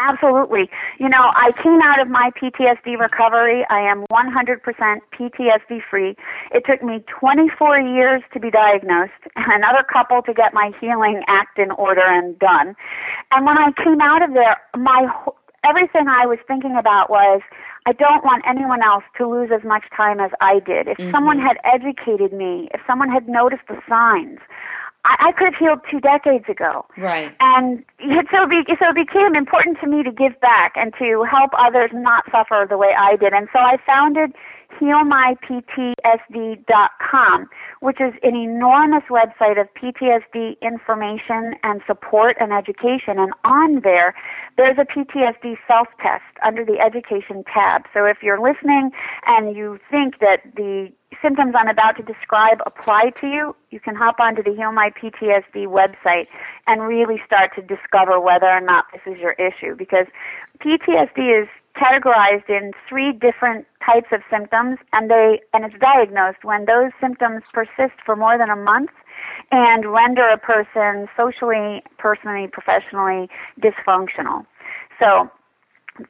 Absolutely. 0.00 0.70
You 0.98 1.08
know, 1.08 1.30
I 1.36 1.52
came 1.52 1.80
out 1.82 2.00
of 2.00 2.08
my 2.08 2.30
PTSD 2.40 2.98
recovery. 2.98 3.66
I 3.68 3.80
am 3.80 4.04
100% 4.10 4.60
PTSD 5.12 5.80
free. 5.90 6.16
It 6.52 6.64
took 6.66 6.82
me 6.82 7.04
24 7.20 7.80
years 7.80 8.22
to 8.32 8.40
be 8.40 8.50
diagnosed 8.50 9.12
and 9.36 9.52
another 9.52 9.84
couple 9.92 10.22
to 10.22 10.32
get 10.32 10.54
my 10.54 10.72
healing 10.80 11.22
act 11.28 11.58
in 11.58 11.70
order 11.72 12.04
and 12.04 12.38
done. 12.38 12.74
And 13.30 13.44
when 13.44 13.58
I 13.58 13.72
came 13.76 14.00
out 14.00 14.22
of 14.22 14.32
there, 14.32 14.56
my 14.76 15.06
everything 15.68 16.08
I 16.08 16.24
was 16.24 16.38
thinking 16.48 16.74
about 16.78 17.10
was 17.10 17.42
I 17.86 17.92
don't 17.92 18.24
want 18.24 18.44
anyone 18.48 18.82
else 18.82 19.04
to 19.18 19.28
lose 19.28 19.50
as 19.52 19.64
much 19.64 19.84
time 19.94 20.20
as 20.20 20.30
I 20.40 20.60
did. 20.60 20.88
If 20.88 20.98
mm-hmm. 20.98 21.12
someone 21.12 21.38
had 21.38 21.56
educated 21.64 22.32
me, 22.32 22.68
if 22.72 22.80
someone 22.86 23.10
had 23.10 23.28
noticed 23.28 23.62
the 23.68 23.76
signs, 23.88 24.38
I, 25.04 25.28
I 25.28 25.32
could 25.32 25.52
have 25.52 25.58
healed 25.58 25.80
two 25.90 26.00
decades 26.00 26.44
ago. 26.48 26.86
Right. 26.96 27.34
And 27.40 27.84
so 27.98 28.44
it, 28.44 28.50
be, 28.50 28.62
so 28.78 28.90
it 28.90 28.94
became 28.94 29.34
important 29.34 29.78
to 29.80 29.86
me 29.86 30.02
to 30.02 30.12
give 30.12 30.38
back 30.40 30.72
and 30.76 30.92
to 30.98 31.24
help 31.30 31.52
others 31.58 31.90
not 31.92 32.24
suffer 32.30 32.66
the 32.68 32.76
way 32.76 32.90
I 32.98 33.16
did. 33.16 33.32
And 33.32 33.48
so 33.52 33.58
I 33.58 33.78
founded 33.86 34.34
healmyptsd.com, 34.80 37.48
which 37.80 37.98
is 38.00 38.12
an 38.22 38.36
enormous 38.36 39.04
website 39.10 39.60
of 39.60 39.66
PTSD 39.74 40.60
information 40.60 41.54
and 41.62 41.80
support 41.86 42.36
and 42.38 42.52
education. 42.52 43.18
And 43.18 43.32
on 43.44 43.80
there, 43.80 44.14
there's 44.56 44.78
a 44.78 44.84
PTSD 44.84 45.56
self-test 45.66 46.24
under 46.44 46.64
the 46.64 46.78
education 46.78 47.42
tab. 47.52 47.86
So 47.94 48.04
if 48.04 48.18
you're 48.22 48.40
listening 48.40 48.90
and 49.26 49.56
you 49.56 49.80
think 49.90 50.20
that 50.20 50.42
the 50.56 50.92
symptoms 51.22 51.54
I'm 51.58 51.68
about 51.68 51.96
to 51.96 52.02
describe 52.02 52.58
apply 52.66 53.10
to 53.16 53.26
you, 53.26 53.56
you 53.70 53.80
can 53.80 53.94
hop 53.94 54.20
onto 54.20 54.42
the 54.42 54.54
Heal 54.54 54.72
My 54.72 54.90
PTSD 54.90 55.66
website 55.66 56.28
and 56.66 56.82
really 56.82 57.20
start 57.24 57.54
to 57.56 57.62
discover 57.62 58.20
whether 58.20 58.46
or 58.46 58.60
not 58.60 58.84
this 58.92 59.02
is 59.06 59.18
your 59.18 59.32
issue 59.32 59.74
because 59.74 60.06
PTSD 60.60 61.42
is 61.42 61.48
categorized 61.80 62.48
in 62.48 62.72
three 62.88 63.12
different 63.12 63.66
types 63.84 64.08
of 64.12 64.20
symptoms 64.30 64.78
and 64.92 65.10
they 65.10 65.40
and 65.54 65.64
it's 65.64 65.76
diagnosed 65.80 66.44
when 66.44 66.66
those 66.66 66.92
symptoms 67.00 67.42
persist 67.52 67.96
for 68.04 68.14
more 68.16 68.36
than 68.38 68.50
a 68.50 68.56
month 68.56 68.90
and 69.50 69.92
render 69.92 70.28
a 70.28 70.38
person 70.38 71.08
socially, 71.16 71.82
personally, 71.98 72.48
professionally 72.52 73.28
dysfunctional. 73.60 74.46
So 75.00 75.30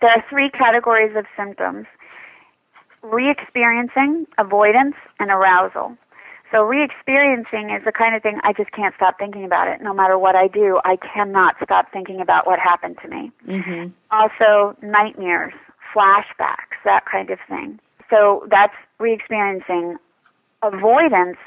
There 0.01 0.11
are 0.11 0.25
three 0.29 0.51
categories 0.51 1.17
of 1.17 1.25
symptoms 1.37 1.87
re 3.03 3.31
experiencing, 3.31 4.27
avoidance, 4.39 4.95
and 5.19 5.31
arousal. 5.31 5.97
So 6.53 6.63
re-experiencing 6.63 7.71
is 7.71 7.85
the 7.85 7.93
kind 7.93 8.17
of 8.17 8.23
thing 8.23 8.41
I 8.43 8.53
just 8.53 8.73
can't 8.73 8.95
stop 8.97 9.19
thinking 9.19 9.45
about 9.45 9.69
it. 9.69 9.81
No 9.81 9.95
matter 9.95 10.19
what 10.19 10.35
I 10.35 10.49
do, 10.49 10.81
I 10.85 10.97
cannot 10.97 11.55
stop 11.63 11.93
thinking 11.93 12.21
about 12.21 12.47
what 12.47 12.59
happened 12.59 12.99
to 13.03 13.09
me. 13.09 13.31
Mm-hmm. 13.47 13.91
Also, 14.11 14.77
nightmares, 14.83 15.55
flashbacks, 15.95 16.79
that 16.85 17.05
kind 17.11 17.31
of 17.31 17.39
thing. 17.49 17.79
So 18.09 18.47
that's 18.51 18.75
re-experiencing. 18.99 19.97
Avoidance, 20.63 21.39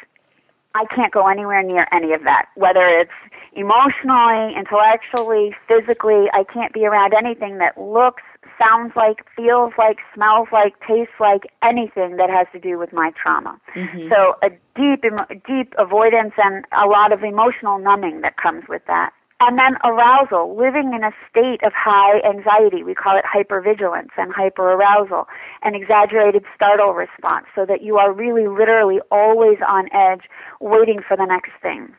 I 0.73 0.85
can't 0.85 1.11
go 1.11 1.27
anywhere 1.27 1.61
near 1.61 1.85
any 1.91 2.13
of 2.13 2.23
that. 2.23 2.47
Whether 2.55 2.87
it's 2.87 3.11
emotionally, 3.51 4.55
intellectually, 4.55 5.55
physically, 5.67 6.29
I 6.33 6.43
can't 6.45 6.73
be 6.73 6.85
around 6.85 7.13
anything 7.13 7.57
that 7.59 7.77
looks, 7.77 8.23
sounds 8.57 8.93
like, 8.95 9.25
feels 9.35 9.73
like, 9.77 9.97
smells 10.13 10.47
like, 10.51 10.73
tastes 10.87 11.13
like 11.19 11.43
anything 11.63 12.17
that 12.17 12.29
has 12.29 12.47
to 12.53 12.59
do 12.59 12.77
with 12.77 12.93
my 12.93 13.11
trauma. 13.21 13.59
Mm-hmm. 13.75 14.09
So 14.09 14.35
a 14.41 14.49
deep, 14.75 15.03
deep 15.45 15.73
avoidance 15.77 16.33
and 16.37 16.65
a 16.71 16.87
lot 16.87 17.11
of 17.11 17.23
emotional 17.23 17.79
numbing 17.79 18.21
that 18.21 18.37
comes 18.37 18.63
with 18.67 18.81
that. 18.87 19.11
And 19.39 19.59
then 19.59 19.75
arousal, 19.83 20.55
living 20.55 20.93
in 20.95 21.03
a 21.03 21.11
state 21.29 21.63
of 21.65 21.73
high 21.75 22.21
anxiety. 22.23 22.83
We 22.83 22.95
call 22.95 23.17
it 23.17 23.25
hypervigilance 23.25 24.15
and 24.15 24.33
hyperarousal, 24.33 25.25
an 25.63 25.75
exaggerated 25.75 26.45
startle 26.55 26.93
response, 26.93 27.47
so 27.53 27.65
that 27.65 27.81
you 27.81 27.97
are 27.97 28.13
really 28.13 28.47
literally 28.47 28.99
always 29.11 29.57
on 29.67 29.89
edge, 29.91 30.29
waiting 30.61 31.01
for 31.05 31.17
the 31.17 31.25
next 31.25 31.51
thing. 31.61 31.93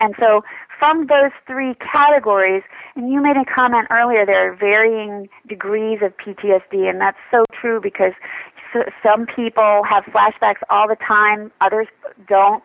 And 0.00 0.14
so 0.20 0.42
from 0.78 1.06
those 1.06 1.32
three 1.46 1.74
categories, 1.74 2.62
and 2.94 3.10
you 3.10 3.22
made 3.22 3.36
a 3.36 3.44
comment 3.44 3.88
earlier, 3.90 4.26
there 4.26 4.50
are 4.50 4.54
varying 4.54 5.28
degrees 5.48 6.00
of 6.02 6.12
PTSD, 6.16 6.88
and 6.88 7.00
that's 7.00 7.18
so 7.30 7.42
true 7.60 7.80
because 7.80 8.12
some 9.02 9.26
people 9.26 9.82
have 9.88 10.04
flashbacks 10.04 10.60
all 10.70 10.88
the 10.88 10.96
time, 10.96 11.50
others 11.60 11.86
don't. 12.28 12.64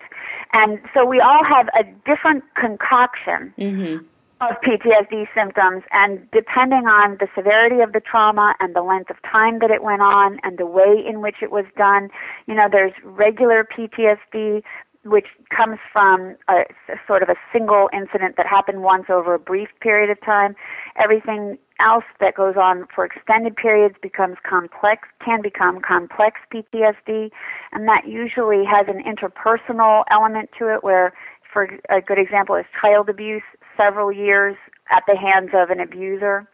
And 0.54 0.80
so 0.94 1.06
we 1.06 1.20
all 1.20 1.44
have 1.44 1.68
a 1.80 1.84
different 2.06 2.44
concoction 2.60 3.54
mm-hmm. 3.58 4.06
of 4.42 4.58
PTSD 4.62 5.28
symptoms, 5.34 5.84
and 5.92 6.28
depending 6.32 6.88
on 6.88 7.18
the 7.20 7.28
severity 7.36 7.82
of 7.82 7.94
the 7.94 8.02
trauma 8.02 8.56
and 8.60 8.76
the 8.76 8.82
length 8.82 9.10
of 9.10 9.18
time 9.22 9.60
that 9.60 9.72
it 9.72 9.84
went 9.84 10.02
on 10.02 10.40
and 10.44 10.58
the 10.58 10.66
way 10.66 11.04
in 11.06 11.22
which 11.22 11.38
it 11.42 11.52
was 11.52 11.66
done, 11.78 12.10
you 12.48 12.56
know, 12.56 12.68
there's 12.72 12.94
regular 13.04 13.66
PTSD, 13.66 14.64
which 15.04 15.28
comes 15.56 15.80
from 15.92 16.36
a, 16.48 16.64
a, 16.90 16.96
sort 17.08 17.24
of 17.24 17.30
a 17.30 17.36
single 17.52 17.90
incident 17.92 18.36
that 18.38 18.46
happened 18.46 18.84
once 18.84 19.06
over 19.10 19.34
a 19.34 19.40
brief 19.40 19.70
period 19.82 20.10
of 20.10 20.22
time. 20.22 20.56
Everything 21.02 21.58
else 21.80 22.04
that 22.20 22.36
goes 22.36 22.56
on 22.56 22.86
for 22.94 23.06
extended 23.06 23.56
periods 23.56 23.96
becomes 24.02 24.38
complex, 24.48 25.08
can 25.24 25.42
become 25.42 25.82
complex 25.82 26.40
PTSD, 26.54 27.32
and 27.72 27.88
that 27.88 28.04
usually 28.08 28.64
has 28.66 28.86
an 28.88 29.02
interpersonal 29.04 30.04
element 30.12 30.50
to 30.60 30.72
it 30.72 30.84
where, 30.84 31.14
for 31.52 31.68
a 31.90 32.02
good 32.02 32.20
example, 32.20 32.56
is 32.56 32.66
child 32.80 33.10
abuse, 33.10 33.44
several 33.76 34.12
years 34.12 34.56
at 34.92 35.04
the 35.08 35.18
hands 35.18 35.50
of 35.56 35.72
an 35.72 35.80
abuser. 35.80 36.48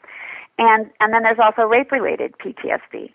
And, 0.58 0.90
and 1.02 1.14
then 1.14 1.24
there's 1.24 1.40
also 1.44 1.64
rape 1.64 1.92
related 1.92 2.34
PTSD 2.40 3.12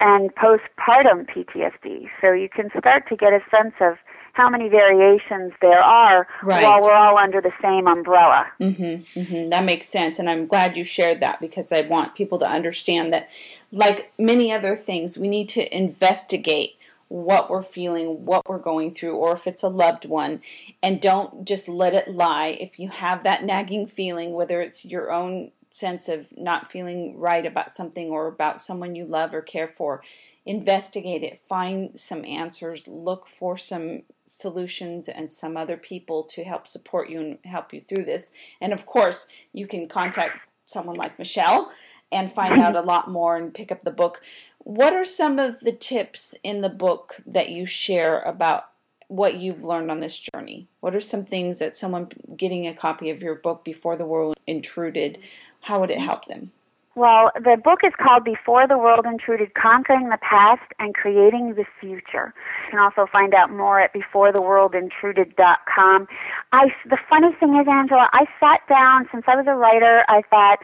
and 0.00 0.34
postpartum 0.34 1.26
PTSD. 1.26 2.08
So 2.20 2.32
you 2.32 2.48
can 2.48 2.70
start 2.78 3.08
to 3.08 3.16
get 3.16 3.32
a 3.32 3.40
sense 3.50 3.74
of 3.80 3.96
how 4.36 4.50
many 4.50 4.68
variations 4.68 5.52
there 5.62 5.80
are 5.80 6.28
right. 6.42 6.62
while 6.62 6.82
we're 6.82 6.94
all 6.94 7.16
under 7.16 7.40
the 7.40 7.52
same 7.62 7.88
umbrella. 7.88 8.46
Mm-hmm, 8.60 9.18
mm-hmm. 9.18 9.48
That 9.48 9.64
makes 9.64 9.88
sense, 9.88 10.18
and 10.18 10.28
I'm 10.28 10.46
glad 10.46 10.76
you 10.76 10.84
shared 10.84 11.20
that 11.20 11.40
because 11.40 11.72
I 11.72 11.80
want 11.80 12.14
people 12.14 12.38
to 12.38 12.46
understand 12.46 13.14
that, 13.14 13.30
like 13.72 14.12
many 14.18 14.52
other 14.52 14.76
things, 14.76 15.16
we 15.16 15.28
need 15.28 15.48
to 15.50 15.76
investigate 15.76 16.76
what 17.08 17.48
we're 17.48 17.62
feeling, 17.62 18.26
what 18.26 18.46
we're 18.48 18.58
going 18.58 18.92
through, 18.92 19.16
or 19.16 19.32
if 19.32 19.46
it's 19.46 19.62
a 19.62 19.68
loved 19.68 20.04
one, 20.04 20.42
and 20.82 21.00
don't 21.00 21.46
just 21.46 21.66
let 21.66 21.94
it 21.94 22.08
lie. 22.08 22.58
If 22.60 22.78
you 22.78 22.90
have 22.90 23.22
that 23.22 23.42
nagging 23.42 23.86
feeling, 23.86 24.32
whether 24.32 24.60
it's 24.60 24.84
your 24.84 25.10
own 25.12 25.52
sense 25.70 26.08
of 26.08 26.26
not 26.36 26.70
feeling 26.70 27.18
right 27.18 27.46
about 27.46 27.70
something 27.70 28.10
or 28.10 28.26
about 28.26 28.60
someone 28.60 28.94
you 28.94 29.06
love 29.06 29.32
or 29.32 29.40
care 29.40 29.68
for, 29.68 30.02
investigate 30.46 31.24
it, 31.24 31.38
find 31.38 31.98
some 31.98 32.24
answers, 32.24 32.86
look 32.86 33.26
for 33.26 33.58
some 33.58 34.02
solutions 34.24 35.08
and 35.08 35.32
some 35.32 35.56
other 35.56 35.76
people 35.76 36.22
to 36.22 36.44
help 36.44 36.66
support 36.68 37.10
you 37.10 37.20
and 37.20 37.38
help 37.44 37.74
you 37.74 37.80
through 37.80 38.04
this. 38.04 38.30
And 38.60 38.72
of 38.72 38.86
course, 38.86 39.26
you 39.52 39.66
can 39.66 39.88
contact 39.88 40.38
someone 40.66 40.96
like 40.96 41.18
Michele 41.18 41.70
and 42.12 42.32
find 42.32 42.60
out 42.60 42.76
a 42.76 42.80
lot 42.80 43.10
more 43.10 43.36
and 43.36 43.52
pick 43.52 43.72
up 43.72 43.82
the 43.82 43.90
book. 43.90 44.22
What 44.58 44.92
are 44.92 45.04
some 45.04 45.40
of 45.40 45.58
the 45.60 45.72
tips 45.72 46.36
in 46.44 46.60
the 46.60 46.68
book 46.68 47.16
that 47.26 47.50
you 47.50 47.66
share 47.66 48.20
about 48.20 48.68
what 49.08 49.36
you've 49.36 49.64
learned 49.64 49.90
on 49.90 50.00
this 50.00 50.18
journey? 50.18 50.68
What 50.80 50.94
are 50.94 51.00
some 51.00 51.24
things 51.24 51.58
that 51.58 51.76
someone 51.76 52.08
getting 52.36 52.66
a 52.66 52.74
copy 52.74 53.10
of 53.10 53.22
your 53.22 53.34
book 53.34 53.64
before 53.64 53.96
the 53.96 54.06
world 54.06 54.36
intruded, 54.46 55.18
how 55.62 55.80
would 55.80 55.90
it 55.90 55.98
help 55.98 56.26
them? 56.26 56.52
Well, 56.96 57.30
the 57.34 57.56
book 57.62 57.80
is 57.84 57.92
called 58.02 58.24
Before 58.24 58.66
the 58.66 58.78
World 58.78 59.04
Intruded 59.04 59.52
Conquering 59.52 60.08
the 60.08 60.16
Past 60.22 60.62
and 60.78 60.94
Creating 60.94 61.52
the 61.54 61.66
Future. 61.78 62.32
You 62.64 62.70
can 62.70 62.78
also 62.78 63.04
find 63.12 63.34
out 63.34 63.50
more 63.50 63.78
at 63.78 63.92
beforetheworldintruded.com. 63.92 66.08
I, 66.52 66.72
the 66.88 66.96
funny 67.06 67.34
thing 67.38 67.54
is, 67.60 67.68
Angela, 67.68 68.08
I 68.14 68.24
sat 68.40 68.66
down, 68.66 69.06
since 69.12 69.24
I 69.28 69.36
was 69.36 69.44
a 69.46 69.54
writer, 69.54 70.04
I 70.08 70.22
thought, 70.30 70.60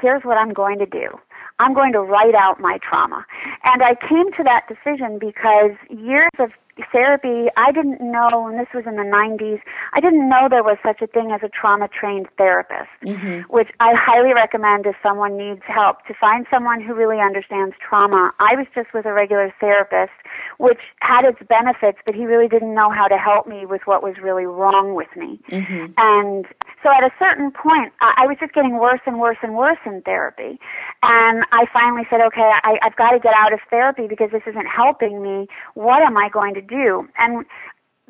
here's 0.00 0.22
what 0.22 0.38
I'm 0.38 0.52
going 0.52 0.78
to 0.78 0.86
do. 0.86 1.18
I'm 1.58 1.74
going 1.74 1.92
to 1.92 2.02
write 2.02 2.36
out 2.36 2.60
my 2.60 2.78
trauma. 2.78 3.26
And 3.64 3.82
I 3.82 3.96
came 3.96 4.30
to 4.34 4.44
that 4.44 4.68
decision 4.68 5.18
because 5.18 5.72
years 5.90 6.30
of 6.38 6.52
therapy, 6.92 7.48
I 7.56 7.72
didn't 7.72 8.00
know, 8.00 8.46
and 8.46 8.58
this 8.58 8.68
was 8.74 8.84
in 8.86 8.96
the 8.96 9.02
90s, 9.02 9.60
I 9.92 10.00
didn't 10.00 10.28
know 10.28 10.48
there 10.48 10.62
was 10.62 10.78
such 10.84 11.00
a 11.02 11.06
thing 11.06 11.30
as 11.32 11.40
a 11.42 11.48
trauma 11.48 11.88
trained 11.88 12.28
therapist, 12.36 12.90
mm-hmm. 13.04 13.50
which 13.52 13.68
I 13.80 13.94
highly 13.94 14.34
recommend 14.34 14.86
if 14.86 14.96
someone 15.02 15.36
needs 15.36 15.62
help 15.66 16.04
to 16.06 16.14
find 16.14 16.46
someone 16.50 16.80
who 16.80 16.94
really 16.94 17.20
understands 17.20 17.74
trauma. 17.80 18.32
I 18.38 18.54
was 18.56 18.66
just 18.74 18.94
with 18.94 19.06
a 19.06 19.12
regular 19.12 19.52
therapist, 19.60 20.12
which 20.58 20.80
had 21.00 21.24
its 21.24 21.38
benefits, 21.48 21.98
but 22.06 22.14
he 22.14 22.26
really 22.26 22.48
didn't 22.48 22.74
know 22.74 22.90
how 22.90 23.08
to 23.08 23.16
help 23.16 23.46
me 23.46 23.66
with 23.66 23.82
what 23.84 24.02
was 24.02 24.16
really 24.22 24.46
wrong 24.46 24.94
with 24.94 25.08
me. 25.16 25.40
Mm-hmm. 25.50 25.92
And 25.96 26.46
so 26.82 26.90
at 26.90 27.02
a 27.02 27.10
certain 27.18 27.50
point, 27.50 27.92
I, 28.00 28.24
I 28.24 28.26
was 28.26 28.36
just 28.38 28.52
getting 28.54 28.78
worse 28.78 29.00
and 29.06 29.18
worse 29.18 29.38
and 29.42 29.54
worse 29.54 29.78
in 29.84 30.02
therapy. 30.02 30.58
And 31.02 31.44
I 31.52 31.66
finally 31.72 32.06
said, 32.10 32.20
okay, 32.20 32.50
I, 32.62 32.78
I've 32.82 32.96
got 32.96 33.10
to 33.10 33.18
get 33.18 33.34
out 33.34 33.52
of 33.52 33.60
therapy 33.70 34.06
because 34.06 34.30
this 34.30 34.42
isn't 34.46 34.66
helping 34.66 35.22
me. 35.22 35.48
What 35.74 36.02
am 36.02 36.16
I 36.16 36.28
going 36.28 36.54
to 36.54 36.60
do. 36.68 37.08
And 37.18 37.44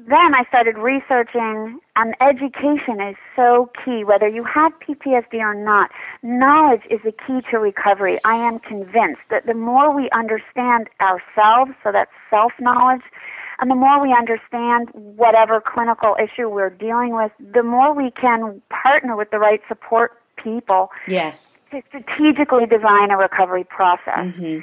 then 0.07 0.35
I 0.35 0.44
started 0.49 0.79
researching, 0.79 1.81
and 1.97 2.14
education 2.21 3.01
is 3.01 3.16
so 3.35 3.71
key, 3.85 4.05
whether 4.05 4.29
you 4.29 4.44
have 4.44 4.73
PTSD 4.79 5.35
or 5.40 5.55
not. 5.55 5.90
Knowledge 6.23 6.83
is 6.88 7.01
the 7.03 7.12
key 7.27 7.40
to 7.51 7.59
recovery. 7.59 8.18
I 8.25 8.35
am 8.35 8.61
convinced 8.61 9.23
that 9.31 9.47
the 9.47 9.55
more 9.55 9.94
we 9.94 10.09
understand 10.11 10.88
ourselves, 11.01 11.73
so 11.83 11.90
that's 11.90 12.12
self 12.31 12.53
knowledge, 12.61 13.03
and 13.59 13.71
the 13.71 13.75
more 13.75 14.01
we 14.01 14.14
understand 14.16 14.90
whatever 14.92 15.61
clinical 15.61 16.16
issue 16.23 16.49
we're 16.49 16.71
dealing 16.71 17.16
with, 17.16 17.33
the 17.53 17.64
more 17.64 17.92
we 17.92 18.12
can 18.12 18.62
partner 18.71 19.16
with 19.16 19.31
the 19.31 19.38
right 19.38 19.61
support 19.66 20.12
people. 20.37 20.90
Yes. 21.09 21.61
To 21.73 21.83
strategically 21.88 22.66
design 22.66 23.11
a 23.11 23.16
recovery 23.16 23.64
process. 23.64 24.18
Mm-hmm 24.18 24.61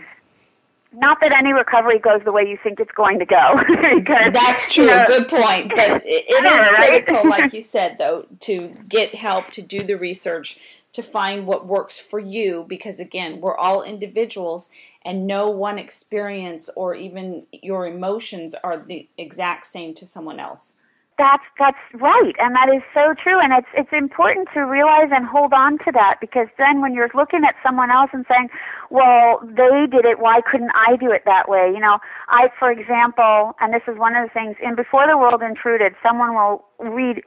not 0.98 1.20
that 1.22 1.32
any 1.32 1.54
recovery 1.54 2.00
goes 2.00 2.22
the 2.24 2.32
way 2.32 2.48
you 2.48 2.58
think 2.64 2.80
it's 2.80 2.92
going 2.92 3.20
to 3.20 3.26
go. 3.26 3.62
because, 3.96 4.30
That's 4.34 4.74
true. 4.74 4.86
You 4.86 4.92
know, 4.92 5.06
Good 5.08 5.28
point. 5.28 5.70
But 5.76 5.80
it, 6.06 6.26
it 6.28 6.46
is 6.46 6.68
critical, 6.70 7.30
like 7.30 7.54
you 7.54 7.62
said, 7.62 7.98
though, 7.98 8.26
to 8.42 8.74
get 8.88 9.16
help, 9.16 9.52
to 9.52 9.62
do 9.62 9.80
the 9.82 9.96
research, 9.96 10.60
to 10.94 11.02
find 11.02 11.46
what 11.46 11.68
works 11.68 12.00
for 12.00 12.20
you. 12.20 12.66
Because 12.68 13.00
again, 13.00 13.42
we're 13.42 13.58
all 13.58 13.84
individuals, 13.84 14.70
and 15.04 15.28
no 15.28 15.50
one 15.50 15.78
experience 15.78 16.70
or 16.76 16.96
even 16.96 17.46
your 17.52 17.88
emotions 17.88 18.56
are 18.64 18.78
the 18.78 19.08
exact 19.18 19.66
same 19.66 19.94
to 19.96 20.06
someone 20.06 20.40
else. 20.40 20.76
That's 21.18 21.44
that's 21.58 21.80
right, 21.96 22.36
and 22.40 22.54
that 22.56 22.68
is 22.68 22.84
so 22.94 23.16
true. 23.16 23.40
And 23.40 23.54
it's 23.54 23.72
it's 23.74 23.94
important 23.96 24.50
to 24.54 24.62
realize 24.68 25.08
and 25.16 25.26
hold 25.26 25.54
on 25.54 25.78
to 25.88 25.92
that 25.94 26.18
because 26.20 26.48
then 26.58 26.82
when 26.82 26.94
you're 26.94 27.10
looking 27.16 27.46
at 27.48 27.56
someone 27.66 27.90
else 27.90 28.10
and 28.12 28.26
saying, 28.28 28.50
"Well, 28.90 29.40
they 29.44 29.88
did 29.88 30.04
it, 30.04 30.20
why 30.20 30.42
couldn't 30.44 30.72
I 30.76 30.98
do 30.98 31.12
it 31.12 31.24
that 31.26 31.48
way?" 31.48 31.72
You 31.74 31.80
know, 31.80 32.00
I, 32.28 32.50
for 32.60 32.70
example, 32.70 33.56
and 33.62 33.74
this 33.74 33.84
is 33.88 33.98
one 33.98 34.14
of 34.18 34.28
the 34.28 34.34
things 34.34 34.58
in 34.62 34.76
Before 34.76 35.08
the 35.08 35.18
World 35.18 35.42
Intruded, 35.42 35.96
someone 36.04 36.36
will 36.36 36.66
read 36.80 37.24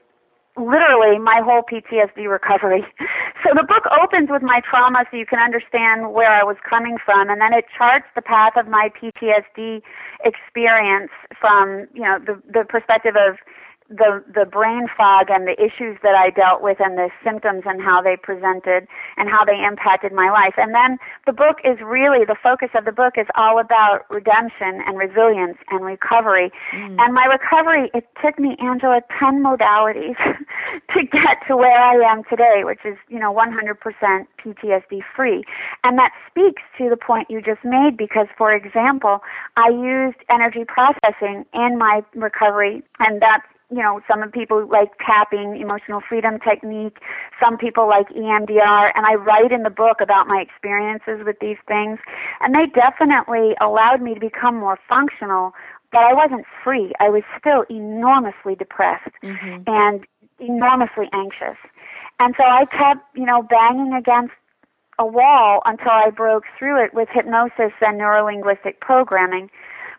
literally 0.59 1.19
my 1.19 1.41
whole 1.43 1.63
PTSD 1.63 2.29
recovery. 2.29 2.85
So 3.47 3.55
the 3.55 3.63
book 3.63 3.85
opens 4.03 4.29
with 4.31 4.43
my 4.43 4.59
trauma 4.69 5.05
so 5.11 5.17
you 5.17 5.25
can 5.25 5.39
understand 5.39 6.13
where 6.13 6.29
I 6.29 6.43
was 6.43 6.57
coming 6.69 6.97
from 7.07 7.31
and 7.31 7.41
then 7.41 7.55
it 7.55 7.67
charts 7.71 8.07
the 8.17 8.21
path 8.21 8.55
of 8.57 8.67
my 8.67 8.91
PTSD 9.01 9.81
experience 10.25 11.13
from, 11.39 11.87
you 11.95 12.03
know, 12.03 12.19
the 12.19 12.43
the 12.53 12.65
perspective 12.69 13.15
of 13.15 13.39
the 13.89 14.23
the 14.35 14.45
brain 14.45 14.87
fog 14.97 15.31
and 15.31 15.47
the 15.47 15.57
issues 15.57 15.97
that 16.03 16.15
I 16.15 16.29
dealt 16.31 16.63
with 16.63 16.79
and 16.81 16.99
the 16.99 17.09
symptoms 17.25 17.63
and 17.65 17.81
how 17.81 18.03
they 18.03 18.17
presented 18.17 18.87
and 19.17 19.31
how 19.31 19.45
they 19.45 19.65
impacted 19.65 20.13
my 20.13 20.31
life. 20.31 20.55
And 20.59 20.75
then 20.75 20.99
the 21.27 21.33
book 21.33 21.57
is 21.65 21.79
really 21.81 22.25
the 22.27 22.37
focus 22.43 22.69
of 22.75 22.85
the 22.85 22.93
book 22.93 23.15
is 23.17 23.27
all 23.35 23.59
about 23.59 24.05
redemption 24.11 24.83
and 24.87 24.99
resilience 24.99 25.57
and 25.71 25.85
recovery. 25.85 26.53
Mm. 26.73 26.97
And 27.01 27.15
my 27.15 27.25
recovery 27.25 27.91
it 27.95 28.07
took 28.23 28.39
me 28.39 28.57
Angela 28.61 29.01
10 29.19 29.43
modalities 29.43 30.17
to 30.95 31.05
get 31.05 31.39
to 31.49 31.57
where 31.57 31.81
I 31.81 31.95
am 32.13 32.25
today, 32.25 32.63
which 32.65 32.81
is, 32.85 32.97
you 33.09 33.19
know, 33.19 33.33
100% 33.33 34.27
PTSD 34.39 35.01
free. 35.17 35.45
And 35.83 35.99
that 35.99 36.13
speaks 36.31 36.63
to 36.77 36.91
the 36.91 36.97
point 36.97 37.31
you 37.31 37.41
just 37.41 37.65
made 37.65 37.97
because 37.97 38.27
for 38.37 38.53
example, 38.53 39.23
I 39.57 39.71
used 39.71 40.19
energy 40.29 40.65
processing 40.67 41.47
in 41.55 41.79
my 41.79 42.05
recovery 42.15 42.83
and 43.01 43.23
that's 43.23 43.47
you 43.71 43.83
know, 43.83 44.01
some 44.09 44.29
people 44.31 44.67
like 44.67 44.93
tapping, 45.05 45.61
emotional 45.61 46.01
freedom 46.01 46.39
technique. 46.41 46.99
Some 47.43 47.59
people 47.59 47.87
like 47.87 48.09
EMDR. 48.09 48.93
And 48.95 49.05
I 49.05 49.15
write 49.15 49.53
in 49.53 49.63
the 49.63 49.71
book 49.71 50.01
about 50.01 50.27
my 50.27 50.41
experiences 50.41 51.25
with 51.25 51.37
these 51.41 51.59
things. 51.67 51.99
And 52.41 52.55
they 52.55 52.67
definitely 52.67 53.55
allowed 53.61 54.01
me 54.01 54.15
to 54.15 54.21
become 54.21 54.57
more 54.57 54.79
functional, 54.89 55.53
but 55.93 55.99
I 55.99 56.15
wasn't 56.15 56.47
free. 56.65 56.93
I 56.99 57.11
was 57.11 57.23
still 57.39 57.65
enormously 57.69 58.55
depressed 58.55 59.15
mm-hmm. 59.23 59.63
and 59.67 60.07
enormously 60.39 61.09
anxious. 61.13 61.57
And 62.21 62.35
so 62.37 62.45
I 62.45 62.65
kept, 62.65 63.05
you 63.15 63.27
know, 63.27 63.43
banging 63.43 63.93
against 63.93 64.33
a 64.99 65.07
wall 65.07 65.63
until 65.65 65.93
I 65.93 66.11
broke 66.11 66.45
through 66.59 66.85
it 66.85 66.95
with 66.95 67.09
hypnosis 67.13 67.73
and 67.81 68.01
neurolinguistic 68.01 68.81
programming. 68.81 69.51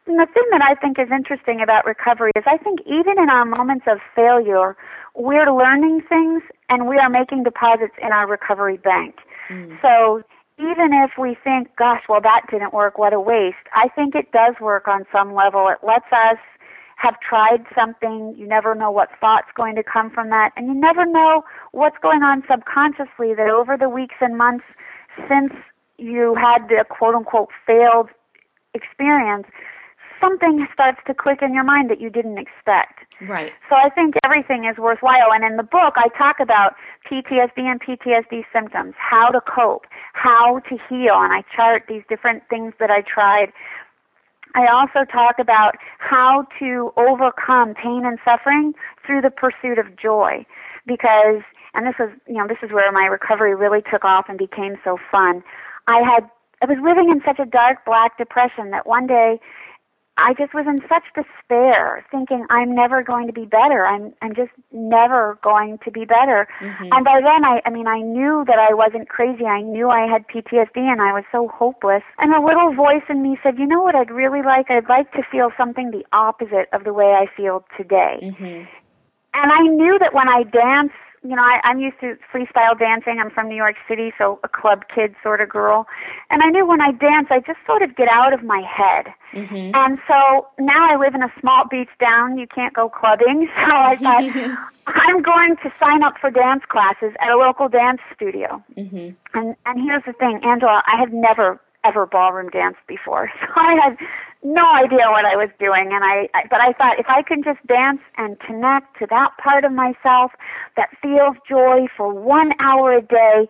And 0.10 0.17
the 0.19 0.26
thing 0.26 0.43
that 0.50 0.63
I 0.63 0.74
think 0.74 0.98
is 0.98 1.08
interesting 1.12 1.62
about 1.62 1.86
recovery 1.86 2.32
is 2.36 2.43
I 2.48 2.58
think 2.58 2.80
even 2.88 3.22
in 3.22 3.30
our 3.30 3.45
moments 3.45 3.86
of 3.88 4.00
failure, 4.15 4.76
we're 5.13 5.54
learning 5.54 6.02
things 6.10 6.41
and 6.67 6.88
we 6.88 6.98
are 6.98 7.12
making 7.12 7.43
deposits 7.43 7.93
in 8.02 8.12
our 8.12 8.28
recovery 8.28 8.78
bank. 8.78 9.17
Mm. 9.52 9.80
So 9.84 10.24
even 10.58 10.93
if 10.93 11.12
we 11.19 11.38
think, 11.43 11.76
gosh, 11.76 12.02
well, 12.10 12.22
that 12.22 12.41
didn't 12.50 12.74
work, 12.74 12.98
what 12.98 13.13
a 13.13 13.19
waste, 13.19 13.69
I 13.76 13.88
think 13.89 14.15
it 14.15 14.32
does 14.32 14.56
work 14.60 14.88
on 14.88 15.06
some 15.12 15.36
level. 15.36 15.69
It 15.69 15.86
lets 15.86 16.12
us 16.12 16.39
have 16.98 17.13
tried 17.19 17.63
something. 17.76 18.34
You 18.36 18.48
never 18.48 18.74
know 18.74 18.89
what 18.89 19.10
thought's 19.22 19.52
going 19.56 19.76
to 19.76 19.84
come 19.84 20.10
from 20.10 20.32
that. 20.32 20.54
And 20.58 20.65
you 20.65 20.74
never 20.74 21.06
know 21.06 21.43
what's 21.72 22.00
going 22.00 22.24
on 22.24 22.41
subconsciously 22.50 23.36
that 23.36 23.52
over 23.52 23.78
the 23.78 23.89
weeks 23.89 24.15
and 24.22 24.36
months 24.36 24.65
since 25.28 25.54
you 26.00 26.34
had 26.34 26.67
the 26.67 26.84
quote 26.89 27.13
unquote 27.13 27.50
failed 27.67 28.10
experience, 28.74 29.45
something 30.22 30.68
starts 30.74 31.00
to 31.08 31.14
click 31.14 31.42
in 31.42 31.54
your 31.54 31.64
mind 31.64 31.90
that 31.90 32.00
you 32.00 32.10
didn't 32.10 32.38
expect. 32.38 33.06
Right. 33.22 33.52
So 33.70 33.76
I 33.76 33.90
think 33.90 34.16
everything 34.26 34.66
is 34.66 34.78
worthwhile. 34.78 35.32
And 35.34 35.44
in 35.44 35.58
the 35.58 35.64
book, 35.64 35.96
I 35.98 36.08
talk 36.18 36.40
about 36.40 36.76
PTSD 37.10 37.60
and 37.60 37.82
PTSD 37.82 38.46
symptoms, 38.54 38.94
how 38.98 39.28
to 39.30 39.42
cope, 39.42 39.86
how 40.14 40.60
to 40.70 40.78
heal, 40.88 41.16
and 41.16 41.34
I 41.34 41.44
chart 41.56 41.84
these 41.90 42.04
different 42.08 42.44
things 42.50 42.74
that 42.80 42.90
I 42.90 43.02
tried. 43.02 43.52
I 44.56 44.68
also 44.68 45.06
talk 45.12 45.36
about 45.38 45.76
how 46.00 46.48
to 46.60 46.94
overcome 46.98 47.74
pain 47.76 48.04
and 48.06 48.18
suffering 48.26 48.74
through 49.06 49.22
the 49.22 49.30
pursuit 49.30 49.78
of 49.78 49.96
joy. 49.98 50.46
Because, 50.88 51.44
and 51.76 51.86
this 51.86 51.96
was, 52.00 52.10
you 52.28 52.36
know, 52.36 52.48
this 52.48 52.58
is 52.64 52.72
where 52.72 52.92
my 52.92 53.06
recovery 53.06 53.54
really 53.54 53.82
took 53.92 54.06
off 54.06 54.26
and 54.28 54.38
became 54.38 54.78
so 54.84 54.98
fun. 55.12 55.44
I 55.88 56.02
had, 56.02 56.30
I 56.62 56.66
was 56.66 56.78
living 56.84 57.12
in 57.12 57.22
such 57.26 57.38
a 57.40 57.46
dark 57.46 57.86
black 57.86 58.18
depression 58.18 58.72
that 58.72 58.88
one 58.88 59.06
day 59.06 59.40
I 60.20 60.34
just 60.38 60.54
was 60.54 60.66
in 60.68 60.78
such 60.88 61.04
despair, 61.16 62.06
thinking 62.12 62.46
I'm 62.50 62.76
never 62.76 63.04
going 63.04 63.28
to 63.28 63.34
be 63.34 63.46
better. 63.46 63.86
I'm 63.86 64.14
I'm 64.22 64.36
just 64.36 64.52
never 64.72 65.40
going 65.44 65.80
to 65.84 65.92
be 65.92 66.06
better. 66.06 66.48
Mm-hmm. 66.62 66.90
And 66.92 67.06
by 67.06 67.20
then, 67.22 67.46
I 67.46 67.62
I 67.66 67.70
mean 67.70 67.88
I 67.88 68.02
knew 68.02 68.44
that 68.48 68.60
I 68.60 68.74
wasn't 68.74 69.10
crazy. 69.10 69.46
I 69.46 69.62
knew 69.62 69.90
I 69.90 70.08
had 70.08 70.28
PTSD, 70.28 70.78
and 70.78 71.02
I 71.02 71.14
was 71.14 71.24
so 71.32 71.48
hopeless. 71.48 72.04
And 72.18 72.34
a 72.34 72.42
little 72.46 72.74
voice 72.74 73.06
in 73.10 73.24
me 73.24 73.38
said, 73.42 73.58
"You 73.58 73.68
know 73.68 73.82
what? 73.82 73.96
I'd 73.96 74.12
really 74.12 74.42
like. 74.42 74.70
I'd 74.70 74.90
like 74.90 75.12
to 75.14 75.24
feel 75.32 75.50
something 75.58 75.92
the 75.92 76.06
opposite 76.12 76.68
of 76.74 76.84
the 76.84 76.94
way 76.94 77.16
I 77.18 77.26
feel 77.36 77.66
today." 77.78 78.20
Mm-hmm. 78.22 78.68
And 79.34 79.52
I 79.52 79.62
knew 79.62 79.98
that 80.00 80.14
when 80.14 80.30
I 80.30 80.44
dance 80.44 80.94
you 81.24 81.36
know, 81.36 81.42
I, 81.42 81.60
I'm 81.64 81.80
used 81.80 82.00
to 82.00 82.16
freestyle 82.34 82.78
dancing. 82.78 83.18
I'm 83.20 83.30
from 83.30 83.50
New 83.50 83.56
York 83.56 83.76
City, 83.88 84.12
so 84.18 84.40
a 84.44 84.48
club 84.48 84.84
kid 84.94 85.16
sort 85.22 85.42
of 85.42 85.50
girl. 85.50 85.86
And 86.30 86.42
I 86.42 86.50
knew 86.50 86.66
when 86.66 86.82
I 86.82 86.92
dance, 86.92 87.28
I 87.30 87.40
just 87.40 87.60
sort 87.66 87.82
of 87.82 87.96
get 87.96 88.08
out 88.08 88.34
of 88.34 88.44
my 88.44 88.62
head. 88.62 89.14
Mm-hmm. 89.34 89.72
And 89.76 90.00
so 90.08 90.48
now 90.60 90.88
I 90.90 90.98
live 90.98 91.16
in 91.16 91.22
a 91.22 91.32
small 91.40 91.64
beach 91.70 91.90
town. 92.00 92.38
You 92.38 92.48
can't 92.48 92.74
go 92.74 92.90
clubbing. 92.90 93.48
So 93.70 93.76
I 93.76 93.96
thought, 93.98 94.24
I'm 94.88 95.22
going 95.22 95.56
to 95.64 95.70
sign 95.70 96.02
up 96.02 96.16
for 96.20 96.32
dance 96.32 96.64
classes 96.70 97.14
at 97.20 97.30
a 97.30 97.38
local 97.38 97.68
dance 97.70 98.00
studio. 98.16 98.64
Mm-hmm. 98.76 99.38
And, 99.38 99.56
and 99.66 99.82
here's 99.82 100.04
the 100.08 100.14
thing, 100.14 100.40
Angela, 100.44 100.82
I 100.88 100.98
have 101.00 101.12
never 101.12 101.60
ever 101.84 102.06
ballroom 102.06 102.50
danced 102.50 102.86
before. 102.88 103.32
So 103.39 103.62
I 103.62 103.74
had 103.76 103.98
no 104.44 104.65
idea 104.74 105.10
what 105.10 105.26
I 105.26 105.36
was 105.36 105.50
doing 105.60 105.89
and 105.92 106.04
I, 106.04 106.30
I 106.34 106.44
but 106.50 106.62
I 106.62 106.72
thought 106.74 107.00
if 107.00 107.08
I 107.10 107.22
can 107.22 107.44
just 107.44 107.65
dance 107.68 108.00
and 108.18 108.39
connect 108.39 108.98
to 109.00 109.08
that 109.10 109.32
part 109.38 109.65
of 109.65 109.72
myself 109.74 110.32
that 110.78 110.89
feels 111.02 111.36
joy 111.48 111.88
for 111.98 112.13
1 112.13 112.54
hour 112.60 112.94
a 112.94 113.02
day, 113.02 113.48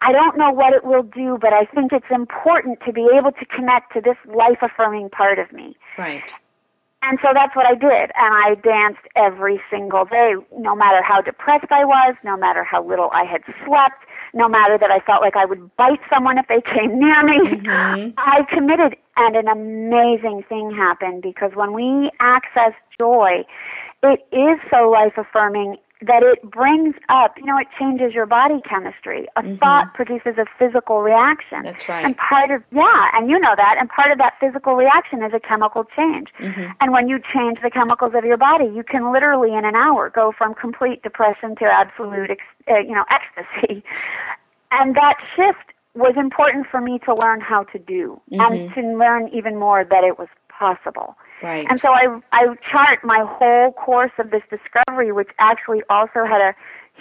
I 0.00 0.10
don't 0.10 0.36
know 0.36 0.50
what 0.50 0.72
it 0.72 0.84
will 0.84 1.04
do, 1.04 1.38
but 1.40 1.52
I 1.52 1.64
think 1.64 1.92
it's 1.92 2.10
important 2.10 2.80
to 2.86 2.92
be 2.92 3.08
able 3.16 3.30
to 3.32 3.44
connect 3.46 3.92
to 3.92 4.00
this 4.00 4.16
life 4.26 4.58
affirming 4.60 5.10
part 5.10 5.38
of 5.38 5.52
me. 5.52 5.76
Right. 5.96 6.24
And 7.02 7.18
so 7.20 7.28
that's 7.34 7.54
what 7.56 7.68
I 7.68 7.74
did. 7.74 8.10
And 8.14 8.32
I 8.32 8.54
danced 8.62 9.02
every 9.16 9.60
single 9.70 10.04
day, 10.04 10.34
no 10.56 10.74
matter 10.76 11.02
how 11.02 11.20
depressed 11.20 11.70
I 11.70 11.84
was, 11.84 12.16
no 12.24 12.36
matter 12.36 12.62
how 12.62 12.86
little 12.86 13.10
I 13.12 13.24
had 13.24 13.42
slept, 13.66 14.06
no 14.34 14.48
matter 14.48 14.78
that 14.78 14.90
I 14.90 15.00
felt 15.00 15.20
like 15.20 15.36
I 15.36 15.44
would 15.44 15.74
bite 15.76 16.00
someone 16.08 16.38
if 16.38 16.46
they 16.48 16.62
came 16.62 16.98
near 16.98 17.22
me. 17.22 17.58
Mm-hmm. 17.58 18.10
I 18.16 18.46
committed, 18.48 18.96
and 19.16 19.36
an 19.36 19.48
amazing 19.48 20.44
thing 20.48 20.70
happened 20.74 21.22
because 21.22 21.50
when 21.54 21.72
we 21.74 22.10
access 22.20 22.72
joy, 23.00 23.44
it 24.02 24.24
is 24.32 24.58
so 24.70 24.88
life 24.88 25.14
affirming 25.16 25.76
that 26.06 26.22
it 26.22 26.42
brings 26.50 26.94
up, 27.08 27.34
you 27.38 27.44
know, 27.44 27.58
it 27.58 27.68
changes 27.78 28.12
your 28.14 28.26
body 28.26 28.60
chemistry. 28.68 29.26
A 29.36 29.42
mm-hmm. 29.42 29.56
thought 29.56 29.94
produces 29.94 30.38
a 30.38 30.46
physical 30.58 31.02
reaction. 31.02 31.62
That's 31.62 31.88
right. 31.88 32.04
And 32.04 32.16
part 32.16 32.50
of, 32.50 32.62
yeah, 32.72 33.10
and 33.14 33.30
you 33.30 33.38
know 33.38 33.54
that, 33.56 33.76
and 33.78 33.88
part 33.88 34.10
of 34.10 34.18
that 34.18 34.34
physical 34.40 34.74
reaction 34.74 35.22
is 35.22 35.32
a 35.34 35.40
chemical 35.40 35.84
change. 35.96 36.28
Mm-hmm. 36.40 36.72
And 36.80 36.92
when 36.92 37.08
you 37.08 37.18
change 37.18 37.58
the 37.62 37.70
chemicals 37.70 38.12
of 38.14 38.24
your 38.24 38.36
body, 38.36 38.66
you 38.66 38.82
can 38.82 39.12
literally 39.12 39.54
in 39.54 39.64
an 39.64 39.76
hour 39.76 40.10
go 40.10 40.32
from 40.36 40.54
complete 40.54 41.02
depression 41.02 41.56
to 41.56 41.64
absolute, 41.64 42.30
uh, 42.70 42.78
you 42.78 42.94
know, 42.94 43.04
ecstasy. 43.10 43.84
And 44.70 44.96
that 44.96 45.16
shift 45.36 45.72
was 45.94 46.14
important 46.16 46.66
for 46.70 46.80
me 46.80 46.98
to 47.04 47.14
learn 47.14 47.40
how 47.40 47.64
to 47.64 47.78
do 47.78 48.20
mm-hmm. 48.32 48.40
and 48.40 48.74
to 48.74 48.80
learn 48.96 49.28
even 49.28 49.58
more 49.58 49.84
that 49.84 50.04
it 50.04 50.18
was 50.18 50.28
possible. 50.62 51.16
Right. 51.42 51.66
And 51.68 51.80
so 51.80 51.88
I 51.92 52.04
I 52.30 52.42
chart 52.70 52.98
my 53.02 53.24
whole 53.26 53.72
course 53.72 54.12
of 54.18 54.30
this 54.30 54.42
discovery, 54.56 55.10
which 55.12 55.30
actually 55.38 55.82
also 55.90 56.24
had 56.24 56.40
a 56.40 56.54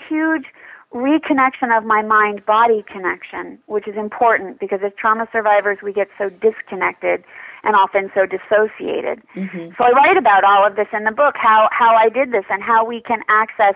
huge 0.09 0.45
reconnection 0.93 1.75
of 1.77 1.85
my 1.85 2.01
mind 2.01 2.45
body 2.45 2.83
connection, 2.91 3.59
which 3.67 3.87
is 3.87 3.95
important 3.95 4.59
because 4.59 4.79
as 4.83 4.91
trauma 4.97 5.27
survivors 5.31 5.77
we 5.81 5.93
get 5.93 6.09
so 6.17 6.29
disconnected 6.29 7.23
and 7.63 7.75
often 7.75 8.11
so 8.15 8.25
dissociated. 8.25 9.21
Mm-hmm. 9.35 9.69
So 9.77 9.85
I 9.85 9.91
write 9.91 10.17
about 10.17 10.43
all 10.43 10.65
of 10.65 10.75
this 10.75 10.87
in 10.91 11.03
the 11.03 11.15
book, 11.23 11.35
how 11.37 11.69
how 11.71 11.95
I 11.95 12.09
did 12.09 12.31
this 12.31 12.45
and 12.49 12.61
how 12.63 12.83
we 12.83 13.01
can 13.01 13.21
access 13.29 13.75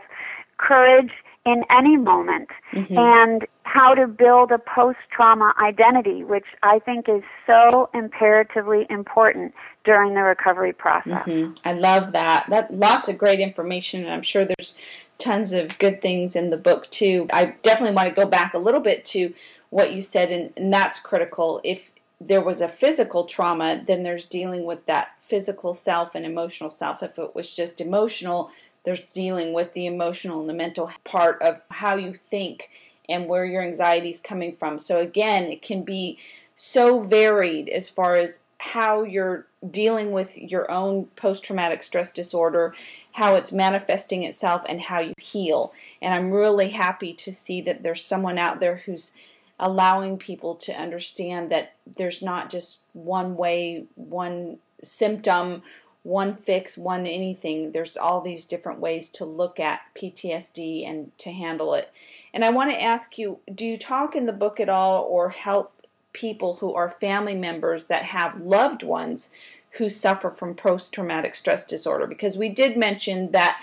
courage 0.58 1.12
in 1.46 1.64
any 1.70 1.96
moment 1.96 2.50
mm-hmm. 2.74 2.98
and 2.98 3.48
how 3.64 3.94
to 3.94 4.08
build 4.08 4.52
a 4.52 4.58
post 4.58 4.98
trauma 5.12 5.54
identity, 5.62 6.24
which 6.24 6.46
I 6.64 6.80
think 6.80 7.08
is 7.08 7.24
so 7.46 7.90
imperatively 7.94 8.88
important 8.90 9.54
during 9.84 10.16
the 10.16 10.22
recovery 10.22 10.74
process. 10.74 11.28
Mm-hmm. 11.28 11.54
I 11.64 11.74
love 11.74 12.14
that. 12.14 12.48
That 12.50 12.74
lots 12.74 13.08
of 13.08 13.18
great 13.18 13.40
information 13.40 14.04
and 14.04 14.12
I'm 14.12 14.24
sure 14.24 14.46
there's 14.46 14.76
tons 15.18 15.54
of 15.54 15.78
good 15.78 16.02
things 16.02 16.36
in 16.36 16.50
the 16.50 16.58
book 16.58 16.90
too. 16.90 17.28
I 17.32 17.56
definitely 17.62 17.96
want 17.96 18.10
to 18.10 18.16
go 18.16 18.28
back 18.28 18.54
a 18.54 18.60
little 18.60 18.82
bit 18.82 19.06
to 19.06 19.34
what 19.70 19.94
you 19.94 20.02
said 20.02 20.32
and, 20.32 20.52
and 20.58 20.74
that's 20.74 21.00
critical. 21.00 21.62
If 21.64 21.92
there 22.20 22.42
was 22.42 22.62
a 22.62 22.68
physical 22.68 23.26
trauma, 23.26 23.82
then 23.86 24.04
there's 24.04 24.26
dealing 24.26 24.66
with 24.66 24.86
that 24.86 25.16
physical 25.20 25.74
self 25.74 26.16
and 26.16 26.26
emotional 26.26 26.70
self. 26.70 27.04
If 27.04 27.20
it 27.20 27.36
was 27.36 27.56
just 27.56 27.82
emotional, 27.82 28.50
there's 28.86 29.02
dealing 29.14 29.52
with 29.52 29.74
the 29.74 29.86
emotional 29.86 30.40
and 30.40 30.50
the 30.50 30.54
mental 30.54 30.92
part 31.04 31.42
of 31.42 31.62
how 31.70 31.96
you 31.96 32.14
think 32.14 32.70
and 33.10 33.28
where 33.28 33.46
your 33.46 33.62
anxiety 33.62 34.10
is 34.10 34.20
coming 34.20 34.54
from. 34.54 34.80
So 34.80 35.00
again, 35.00 35.46
it 35.46 35.62
can 35.62 35.84
be 35.84 36.18
so 36.56 37.02
varied 37.02 37.68
as 37.70 37.90
far 37.90 38.14
as 38.16 38.40
how 38.58 39.04
you're 39.04 39.46
dealing 39.70 40.12
with 40.12 40.38
your 40.38 40.70
own 40.72 41.06
post 41.16 41.44
traumatic 41.44 41.84
stress 41.84 42.12
disorder, 42.12 42.74
how 43.14 43.36
it's 43.36 43.52
manifesting 43.52 44.24
itself, 44.24 44.64
and 44.68 44.82
how 44.82 45.00
you 45.00 45.14
heal. 45.18 45.74
And 46.02 46.14
I'm 46.14 46.32
really 46.32 46.70
happy 46.70 47.14
to 47.14 47.34
see 47.34 47.62
that 47.62 47.84
there's 47.84 48.04
someone 48.04 48.38
out 48.38 48.60
there 48.60 48.78
who's 48.86 49.12
allowing 49.60 50.18
people 50.18 50.56
to 50.56 50.74
understand 50.74 51.50
that 51.52 51.76
there's 51.96 52.22
not 52.22 52.50
just 52.50 52.80
one 52.94 53.36
way, 53.36 53.86
one 53.96 54.58
symptom 54.82 55.64
one 56.06 56.36
fix, 56.36 56.78
one 56.78 57.08
anything. 57.08 57.72
There's 57.72 57.98
all 57.98 58.22
these 58.22 58.46
different 58.46 58.80
ways 58.80 59.10
to 59.10 59.26
look 59.26 59.60
at 59.60 59.82
PTSD 59.96 60.88
and 60.88 61.12
to 61.18 61.32
handle 61.32 61.74
it. 61.74 61.92
And 62.32 62.46
I 62.46 62.52
want 62.52 62.72
to 62.72 62.82
ask 62.82 63.18
you 63.18 63.40
do 63.54 63.66
you 63.66 63.76
talk 63.76 64.16
in 64.16 64.28
the 64.28 64.32
book 64.32 64.60
at 64.60 64.70
all 64.70 65.02
or 65.02 65.30
help 65.30 65.74
people 66.14 66.58
who 66.58 66.76
are 66.76 66.90
family 66.90 67.34
members 67.34 67.88
that 67.88 68.04
have 68.04 68.40
loved 68.40 68.84
ones 68.84 69.32
who 69.80 69.90
suffer 69.90 70.30
from 70.30 70.54
post 70.54 70.94
traumatic 70.94 71.34
stress 71.34 71.66
disorder? 71.66 72.06
Because 72.06 72.38
we 72.38 72.50
did 72.50 72.78
mention 72.78 73.32
that 73.32 73.60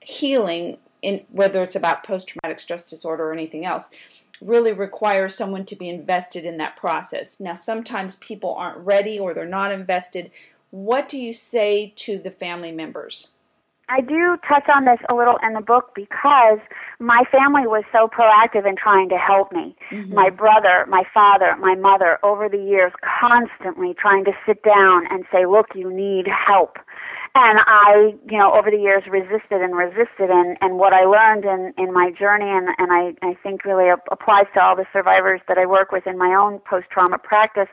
healing, 0.00 0.78
in, 1.02 1.24
whether 1.30 1.62
it's 1.62 1.74
about 1.74 2.04
post 2.04 2.28
traumatic 2.28 2.60
stress 2.60 2.88
disorder 2.88 3.24
or 3.24 3.32
anything 3.32 3.66
else, 3.66 3.90
really 4.40 4.72
requires 4.72 5.34
someone 5.34 5.64
to 5.64 5.76
be 5.76 5.88
invested 5.88 6.44
in 6.44 6.58
that 6.58 6.76
process. 6.76 7.40
Now, 7.40 7.54
sometimes 7.54 8.16
people 8.16 8.54
aren't 8.54 8.78
ready 8.78 9.18
or 9.18 9.34
they're 9.34 9.46
not 9.46 9.72
invested. 9.72 10.30
What 10.72 11.06
do 11.06 11.18
you 11.18 11.34
say 11.34 11.92
to 11.96 12.18
the 12.18 12.30
family 12.30 12.72
members? 12.72 13.34
I 13.90 14.00
do 14.00 14.38
touch 14.48 14.64
on 14.74 14.86
this 14.86 14.98
a 15.10 15.14
little 15.14 15.36
in 15.42 15.52
the 15.52 15.60
book 15.60 15.90
because 15.94 16.60
my 16.98 17.24
family 17.30 17.66
was 17.66 17.84
so 17.92 18.08
proactive 18.08 18.66
in 18.66 18.74
trying 18.74 19.10
to 19.10 19.18
help 19.18 19.52
me. 19.52 19.76
Mm-hmm. 19.90 20.14
My 20.14 20.30
brother, 20.30 20.86
my 20.88 21.02
father, 21.12 21.54
my 21.60 21.74
mother, 21.74 22.18
over 22.22 22.48
the 22.48 22.56
years, 22.56 22.90
constantly 23.20 23.92
trying 23.92 24.24
to 24.24 24.32
sit 24.46 24.62
down 24.62 25.06
and 25.10 25.26
say, 25.30 25.44
look, 25.44 25.66
you 25.74 25.92
need 25.92 26.26
help. 26.26 26.78
And 27.34 27.60
I, 27.66 28.14
you 28.30 28.38
know, 28.38 28.54
over 28.54 28.70
the 28.70 28.78
years 28.78 29.02
resisted 29.10 29.60
and 29.60 29.76
resisted. 29.76 30.30
And, 30.30 30.56
and 30.62 30.78
what 30.78 30.94
I 30.94 31.02
learned 31.02 31.44
in, 31.44 31.74
in 31.76 31.92
my 31.92 32.12
journey, 32.12 32.48
and, 32.48 32.68
and 32.78 32.90
I, 32.90 33.12
I 33.20 33.34
think 33.42 33.66
really 33.66 33.90
applies 34.10 34.46
to 34.54 34.62
all 34.62 34.74
the 34.74 34.86
survivors 34.90 35.42
that 35.48 35.58
I 35.58 35.66
work 35.66 35.92
with 35.92 36.06
in 36.06 36.16
my 36.16 36.34
own 36.34 36.60
post 36.60 36.86
trauma 36.90 37.18
practice, 37.18 37.68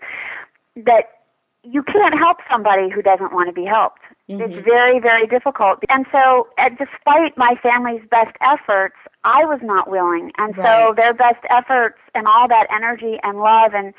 that 0.75 1.18
you 1.63 1.83
can't 1.83 2.15
help 2.17 2.37
somebody 2.49 2.89
who 2.89 3.01
doesn't 3.01 3.33
want 3.33 3.49
to 3.49 3.53
be 3.53 3.65
helped. 3.65 3.99
Mm-hmm. 4.29 4.41
It's 4.41 4.65
very, 4.65 4.99
very 4.99 5.27
difficult. 5.27 5.79
And 5.89 6.05
so, 6.11 6.47
uh, 6.57 6.69
despite 6.69 7.37
my 7.37 7.55
family's 7.61 8.01
best 8.09 8.35
efforts, 8.41 8.95
I 9.23 9.43
was 9.45 9.59
not 9.61 9.89
willing. 9.89 10.31
And 10.37 10.57
right. 10.57 10.67
so, 10.67 10.93
their 10.95 11.13
best 11.13 11.43
efforts 11.49 11.99
and 12.15 12.27
all 12.27 12.47
that 12.47 12.67
energy 12.73 13.17
and 13.23 13.39
love 13.39 13.73
and 13.73 13.93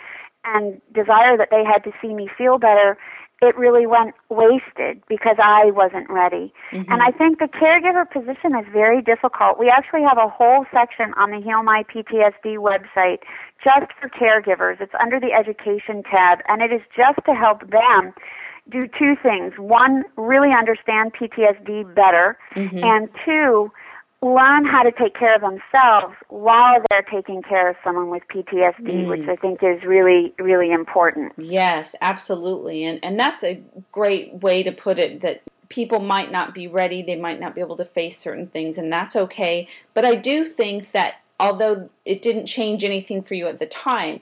and 0.44 0.80
desire 0.94 1.36
that 1.36 1.48
they 1.50 1.64
had 1.64 1.84
to 1.84 1.92
see 2.00 2.14
me 2.14 2.26
feel 2.38 2.56
better 2.58 2.96
it 3.42 3.56
really 3.56 3.86
went 3.86 4.14
wasted 4.28 5.02
because 5.08 5.36
I 5.42 5.70
wasn't 5.72 6.10
ready. 6.10 6.52
Mm-hmm. 6.72 6.92
And 6.92 7.02
I 7.02 7.10
think 7.10 7.38
the 7.38 7.48
caregiver 7.48 8.04
position 8.04 8.52
is 8.58 8.66
very 8.70 9.00
difficult. 9.00 9.58
We 9.58 9.70
actually 9.70 10.02
have 10.02 10.18
a 10.18 10.28
whole 10.28 10.66
section 10.70 11.14
on 11.16 11.30
the 11.30 11.40
Heal 11.40 11.62
My 11.62 11.84
PTSD 11.88 12.60
website 12.60 13.24
just 13.64 13.92
for 13.98 14.10
caregivers. 14.10 14.80
It's 14.80 14.92
under 15.00 15.18
the 15.18 15.32
education 15.32 16.02
tab 16.04 16.40
and 16.48 16.60
it 16.60 16.70
is 16.72 16.82
just 16.94 17.24
to 17.24 17.32
help 17.34 17.60
them 17.70 18.12
do 18.68 18.80
two 18.98 19.16
things. 19.22 19.54
One, 19.56 20.04
really 20.16 20.52
understand 20.52 21.12
PTSD 21.14 21.94
better 21.94 22.36
mm-hmm. 22.54 22.78
and 22.78 23.08
two, 23.24 23.72
learn 24.22 24.66
how 24.66 24.82
to 24.82 24.92
take 24.92 25.14
care 25.14 25.34
of 25.34 25.40
themselves 25.40 26.14
while 26.28 26.82
they're 26.90 27.06
taking 27.10 27.42
care 27.42 27.70
of 27.70 27.76
someone 27.82 28.10
with 28.10 28.22
PTSD, 28.28 28.80
mm. 28.80 29.08
which 29.08 29.28
I 29.28 29.36
think 29.36 29.62
is 29.62 29.82
really, 29.84 30.34
really 30.38 30.70
important. 30.70 31.32
Yes, 31.38 31.94
absolutely. 32.00 32.84
And 32.84 32.98
and 33.02 33.18
that's 33.18 33.42
a 33.42 33.62
great 33.92 34.34
way 34.42 34.62
to 34.62 34.72
put 34.72 34.98
it 34.98 35.20
that 35.22 35.42
people 35.70 36.00
might 36.00 36.30
not 36.30 36.52
be 36.52 36.66
ready, 36.66 37.00
they 37.00 37.16
might 37.16 37.40
not 37.40 37.54
be 37.54 37.60
able 37.60 37.76
to 37.76 37.84
face 37.84 38.18
certain 38.18 38.46
things, 38.46 38.76
and 38.76 38.92
that's 38.92 39.16
okay. 39.16 39.68
But 39.94 40.04
I 40.04 40.16
do 40.16 40.44
think 40.44 40.92
that 40.92 41.20
although 41.38 41.88
it 42.04 42.20
didn't 42.20 42.46
change 42.46 42.84
anything 42.84 43.22
for 43.22 43.34
you 43.34 43.46
at 43.46 43.58
the 43.58 43.66
time, 43.66 44.20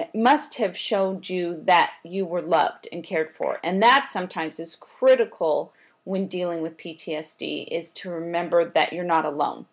it 0.00 0.14
must 0.14 0.58
have 0.58 0.76
showed 0.76 1.28
you 1.28 1.60
that 1.64 1.92
you 2.04 2.24
were 2.24 2.42
loved 2.42 2.88
and 2.92 3.04
cared 3.04 3.28
for. 3.28 3.58
And 3.62 3.82
that 3.82 4.08
sometimes 4.08 4.58
is 4.58 4.76
critical 4.76 5.72
when 6.10 6.26
dealing 6.26 6.60
with 6.60 6.76
PTSD 6.76 7.68
is 7.68 7.92
to 7.92 8.10
remember 8.10 8.64
that 8.64 8.92
you're 8.92 9.04
not 9.04 9.24
alone. 9.24 9.64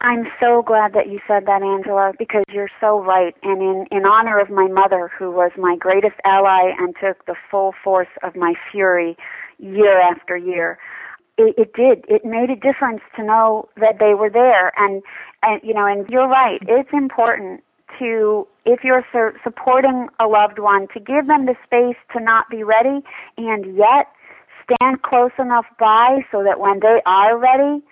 I'm 0.00 0.26
so 0.38 0.62
glad 0.62 0.92
that 0.92 1.08
you 1.08 1.18
said 1.26 1.46
that, 1.46 1.62
Angela, 1.62 2.12
because 2.16 2.44
you're 2.52 2.70
so 2.80 3.02
right. 3.02 3.34
And 3.42 3.60
in, 3.60 3.86
in 3.90 4.06
honor 4.06 4.38
of 4.38 4.48
my 4.48 4.68
mother, 4.68 5.10
who 5.18 5.32
was 5.32 5.50
my 5.58 5.74
greatest 5.76 6.14
ally 6.24 6.70
and 6.78 6.94
took 7.02 7.26
the 7.26 7.34
full 7.50 7.74
force 7.82 8.14
of 8.22 8.36
my 8.36 8.54
fury 8.70 9.16
year 9.58 10.00
after 10.00 10.36
year, 10.36 10.78
it, 11.36 11.56
it 11.58 11.72
did. 11.72 12.04
It 12.08 12.24
made 12.24 12.50
a 12.50 12.56
difference 12.56 13.00
to 13.16 13.24
know 13.24 13.68
that 13.76 13.98
they 13.98 14.14
were 14.14 14.30
there. 14.30 14.72
And, 14.78 15.02
and 15.42 15.60
you 15.64 15.74
know, 15.74 15.86
and 15.86 16.08
you're 16.10 16.28
right. 16.28 16.60
It's 16.62 16.92
important 16.92 17.64
to, 17.98 18.46
if 18.66 18.84
you're 18.84 19.04
su- 19.12 19.36
supporting 19.42 20.08
a 20.20 20.26
loved 20.28 20.60
one, 20.60 20.86
to 20.94 21.00
give 21.00 21.26
them 21.26 21.46
the 21.46 21.56
space 21.64 21.96
to 22.12 22.22
not 22.22 22.48
be 22.50 22.62
ready 22.62 23.00
and 23.36 23.74
yet 23.74 24.12
stand 24.74 25.02
close 25.02 25.32
enough 25.38 25.66
by 25.78 26.24
so 26.30 26.42
that 26.44 26.60
when 26.60 26.80
they 26.80 27.00
are 27.06 27.38
ready, 27.38 27.82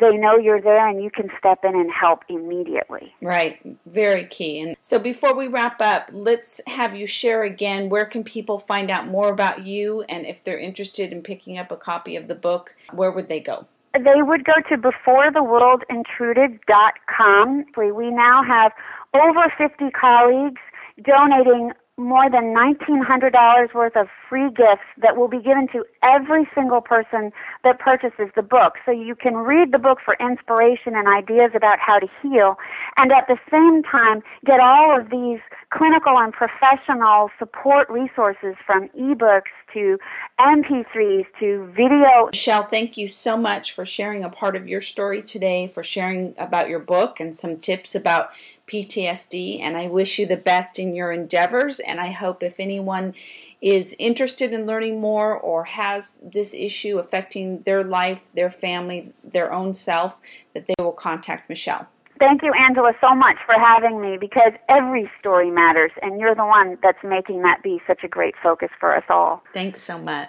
they 0.00 0.16
know 0.16 0.36
you're 0.36 0.60
there 0.60 0.88
and 0.88 1.00
you 1.02 1.10
can 1.10 1.30
step 1.38 1.60
in 1.62 1.76
and 1.76 1.90
help 1.90 2.24
immediately. 2.28 3.14
Right, 3.22 3.60
very 3.86 4.26
key. 4.26 4.60
And 4.60 4.76
so 4.80 4.98
before 4.98 5.36
we 5.36 5.46
wrap 5.46 5.80
up, 5.80 6.10
let's 6.12 6.60
have 6.66 6.96
you 6.96 7.06
share 7.06 7.44
again 7.44 7.88
where 7.88 8.04
can 8.04 8.24
people 8.24 8.58
find 8.58 8.90
out 8.90 9.06
more 9.06 9.30
about 9.30 9.64
you 9.64 10.02
and 10.08 10.26
if 10.26 10.42
they're 10.42 10.58
interested 10.58 11.12
in 11.12 11.22
picking 11.22 11.58
up 11.58 11.70
a 11.70 11.76
copy 11.76 12.16
of 12.16 12.26
the 12.26 12.34
book, 12.34 12.74
where 12.92 13.12
would 13.12 13.28
they 13.28 13.38
go? 13.38 13.66
They 13.92 14.22
would 14.22 14.44
go 14.44 14.54
to 14.68 14.76
beforetheworldintruded.com. 14.76 17.64
We 17.76 18.10
now 18.10 18.42
have 18.42 18.72
over 19.14 19.44
50 19.56 19.90
colleagues 19.90 20.60
donating 21.04 21.70
more 21.96 22.28
than 22.28 22.54
$1,900 22.54 23.72
worth 23.72 23.96
of 23.96 24.08
free 24.28 24.50
gifts 24.50 24.82
that 25.00 25.16
will 25.16 25.28
be 25.28 25.40
given 25.40 25.68
to 25.72 25.84
every 26.02 26.48
single 26.54 26.80
person 26.80 27.30
that 27.62 27.78
purchases 27.78 28.28
the 28.34 28.42
book. 28.42 28.74
So 28.84 28.90
you 28.90 29.14
can 29.14 29.36
read 29.36 29.72
the 29.72 29.78
book 29.78 29.98
for 30.04 30.16
inspiration 30.18 30.94
and 30.96 31.06
ideas 31.06 31.52
about 31.54 31.78
how 31.78 32.00
to 32.00 32.08
heal, 32.20 32.56
and 32.96 33.12
at 33.12 33.28
the 33.28 33.38
same 33.50 33.82
time 33.84 34.22
get 34.44 34.58
all 34.58 34.98
of 34.98 35.10
these 35.10 35.38
clinical 35.76 36.18
and 36.18 36.32
professional 36.32 37.30
support 37.38 37.88
resources 37.90 38.54
from 38.64 38.88
ebooks 38.90 39.52
to 39.72 39.98
MP3s 40.38 41.26
to 41.40 41.66
video. 41.76 42.26
Michele, 42.32 42.62
thank 42.62 42.96
you 42.96 43.08
so 43.08 43.36
much 43.36 43.72
for 43.72 43.84
sharing 43.84 44.22
a 44.22 44.30
part 44.30 44.54
of 44.54 44.68
your 44.68 44.80
story 44.80 45.20
today, 45.20 45.66
for 45.66 45.82
sharing 45.82 46.34
about 46.38 46.68
your 46.68 46.78
book 46.78 47.18
and 47.18 47.36
some 47.36 47.56
tips 47.56 47.94
about 47.94 48.30
PTSD. 48.68 49.60
And 49.60 49.76
I 49.76 49.88
wish 49.88 50.18
you 50.18 50.26
the 50.26 50.36
best 50.36 50.78
in 50.78 50.94
your 50.94 51.10
endeavors. 51.10 51.80
And 51.80 52.00
I 52.00 52.12
hope 52.12 52.42
if 52.42 52.60
anyone 52.60 53.14
is 53.60 53.96
interested 53.98 54.52
in 54.52 54.66
learning 54.66 55.00
more 55.00 55.36
or 55.36 55.64
has 55.64 56.20
this 56.22 56.54
issue 56.54 56.98
affecting 56.98 57.62
their 57.62 57.82
life, 57.82 58.30
their 58.34 58.50
family, 58.50 59.12
their 59.24 59.52
own 59.52 59.74
self, 59.74 60.20
that 60.52 60.66
they 60.66 60.74
will 60.78 60.92
contact 60.92 61.48
Michele. 61.48 61.88
Thank 62.18 62.42
you, 62.42 62.52
Angela, 62.52 62.92
so 63.00 63.14
much 63.14 63.36
for 63.44 63.54
having 63.54 64.00
me 64.00 64.16
because 64.18 64.52
every 64.68 65.10
story 65.18 65.50
matters, 65.50 65.90
and 66.02 66.20
you're 66.20 66.34
the 66.34 66.44
one 66.44 66.78
that's 66.82 67.02
making 67.02 67.42
that 67.42 67.62
be 67.62 67.80
such 67.86 68.04
a 68.04 68.08
great 68.08 68.34
focus 68.42 68.70
for 68.78 68.96
us 68.96 69.04
all. 69.08 69.42
Thanks 69.52 69.82
so 69.82 69.98
much. 69.98 70.28